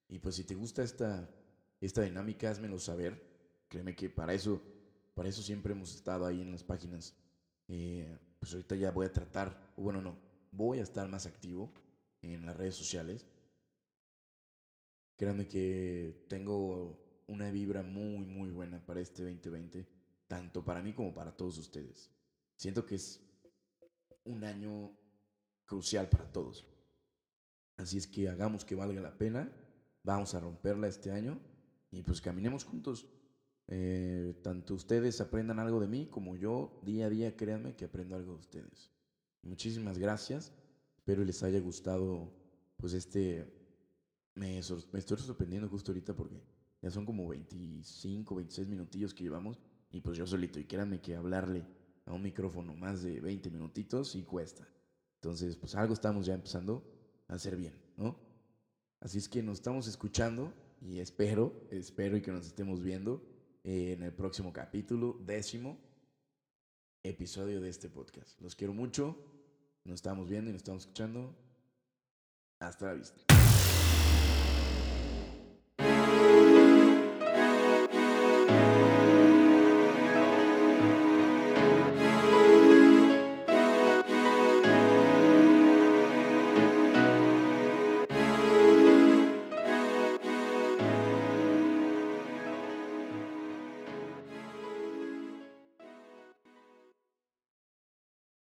Y 0.08 0.20
pues 0.20 0.36
si 0.36 0.44
te 0.44 0.54
gusta 0.54 0.84
esta, 0.84 1.28
esta 1.82 2.02
dinámica, 2.02 2.50
házmelo 2.50 2.80
saber. 2.80 3.22
Créeme 3.68 3.96
que 3.96 4.10
para 4.10 4.34
eso, 4.34 4.62
para 5.14 5.30
eso 5.30 5.42
siempre 5.42 5.74
hemos 5.74 5.96
estado 5.96 6.26
ahí 6.26 6.42
en 6.42 6.52
las 6.52 6.64
páginas. 6.64 7.16
Eh, 7.68 8.18
pues 8.40 8.54
ahorita 8.54 8.76
ya 8.76 8.92
voy 8.92 9.06
a 9.06 9.14
tratar, 9.14 9.74
bueno, 9.78 10.02
no, 10.02 10.18
voy 10.52 10.80
a 10.80 10.84
estar 10.84 11.08
más 11.08 11.26
activo 11.26 11.72
en 12.22 12.46
las 12.46 12.58
redes 12.58 12.76
sociales. 12.76 13.26
Créanme 15.16 15.48
que 15.48 16.26
tengo 16.28 17.24
una 17.28 17.52
vibra 17.52 17.84
muy, 17.84 18.26
muy 18.26 18.50
buena 18.50 18.84
para 18.86 19.02
este 19.02 19.24
2020, 19.24 19.88
tanto 20.28 20.64
para 20.64 20.82
mí 20.82 20.94
como 20.94 21.14
para 21.14 21.36
todos 21.36 21.58
ustedes. 21.58 22.10
Siento 22.56 22.86
que 22.86 22.96
es 22.96 23.22
un 24.24 24.44
año 24.44 24.92
crucial 25.66 26.10
para 26.10 26.32
todos. 26.32 26.66
Así 27.78 27.98
es 27.98 28.08
que 28.08 28.28
hagamos 28.28 28.66
que 28.66 28.76
valga 28.76 29.02
la 29.02 29.18
pena, 29.18 29.52
vamos 30.04 30.34
a 30.34 30.40
romperla 30.40 30.88
este 30.88 31.12
año 31.12 31.40
y 31.92 32.04
pues 32.04 32.22
caminemos 32.22 32.64
juntos. 32.64 33.08
Eh, 33.68 34.40
tanto 34.42 34.74
ustedes 34.74 35.22
aprendan 35.22 35.60
algo 35.60 35.80
de 35.80 35.88
mí 35.88 36.08
como 36.08 36.36
yo 36.36 36.82
día 36.84 37.06
a 37.06 37.10
día, 37.10 37.36
créanme 37.36 37.76
que 37.76 37.86
aprendo 37.86 38.16
algo 38.16 38.34
de 38.34 38.40
ustedes. 38.40 38.92
Muchísimas 39.44 39.98
gracias, 39.98 40.52
espero 40.98 41.24
les 41.24 41.44
haya 41.44 41.60
gustado 41.60 42.34
pues 42.80 42.94
este... 42.94 43.56
Me, 44.36 44.62
me 44.94 45.00
estoy 45.00 45.18
sorprendiendo 45.18 45.68
justo 45.68 45.92
ahorita 45.92 46.16
porque 46.16 46.42
ya 46.82 46.90
son 46.90 47.06
como 47.06 47.28
25, 47.28 48.36
26 48.36 48.68
minutillos 48.68 49.14
que 49.14 49.24
llevamos. 49.24 49.60
Y 49.92 50.02
pues 50.02 50.18
yo 50.18 50.26
solito. 50.26 50.60
Y 50.60 50.66
créanme 50.66 51.02
que 51.02 51.16
hablarle 51.16 51.66
a 52.06 52.14
un 52.14 52.22
micrófono 52.22 52.74
más 52.74 53.04
de 53.04 53.20
20 53.20 53.50
minutitos 53.50 54.12
sí 54.12 54.24
cuesta. 54.24 54.68
Entonces, 55.16 55.58
pues 55.58 55.76
algo 55.76 55.94
estamos 55.94 56.26
ya 56.26 56.34
empezando 56.34 56.84
a 57.28 57.34
hacer 57.34 57.58
bien, 57.58 57.74
¿no? 57.98 58.18
Así 59.02 59.18
es 59.18 59.28
que 59.28 59.44
nos 59.44 59.58
estamos 59.58 59.88
escuchando 59.88 60.54
y 60.82 61.00
espero, 61.00 61.68
espero 61.72 62.18
y 62.18 62.22
que 62.22 62.32
nos 62.32 62.46
estemos 62.46 62.82
viendo 62.82 63.24
en 63.64 64.04
el 64.04 64.14
próximo 64.14 64.54
capítulo, 64.54 65.18
décimo 65.26 65.80
episodio 67.04 67.62
de 67.62 67.70
este 67.70 67.90
podcast. 67.90 68.40
Los 68.42 68.56
quiero 68.56 68.74
mucho, 68.74 69.18
nos 69.84 69.96
estamos 69.96 70.30
viendo 70.30 70.50
y 70.50 70.54
nos 70.54 70.62
estamos 70.62 70.84
escuchando. 70.84 71.36
Hasta 72.60 72.88
la 72.88 72.94
vista. 72.94 73.39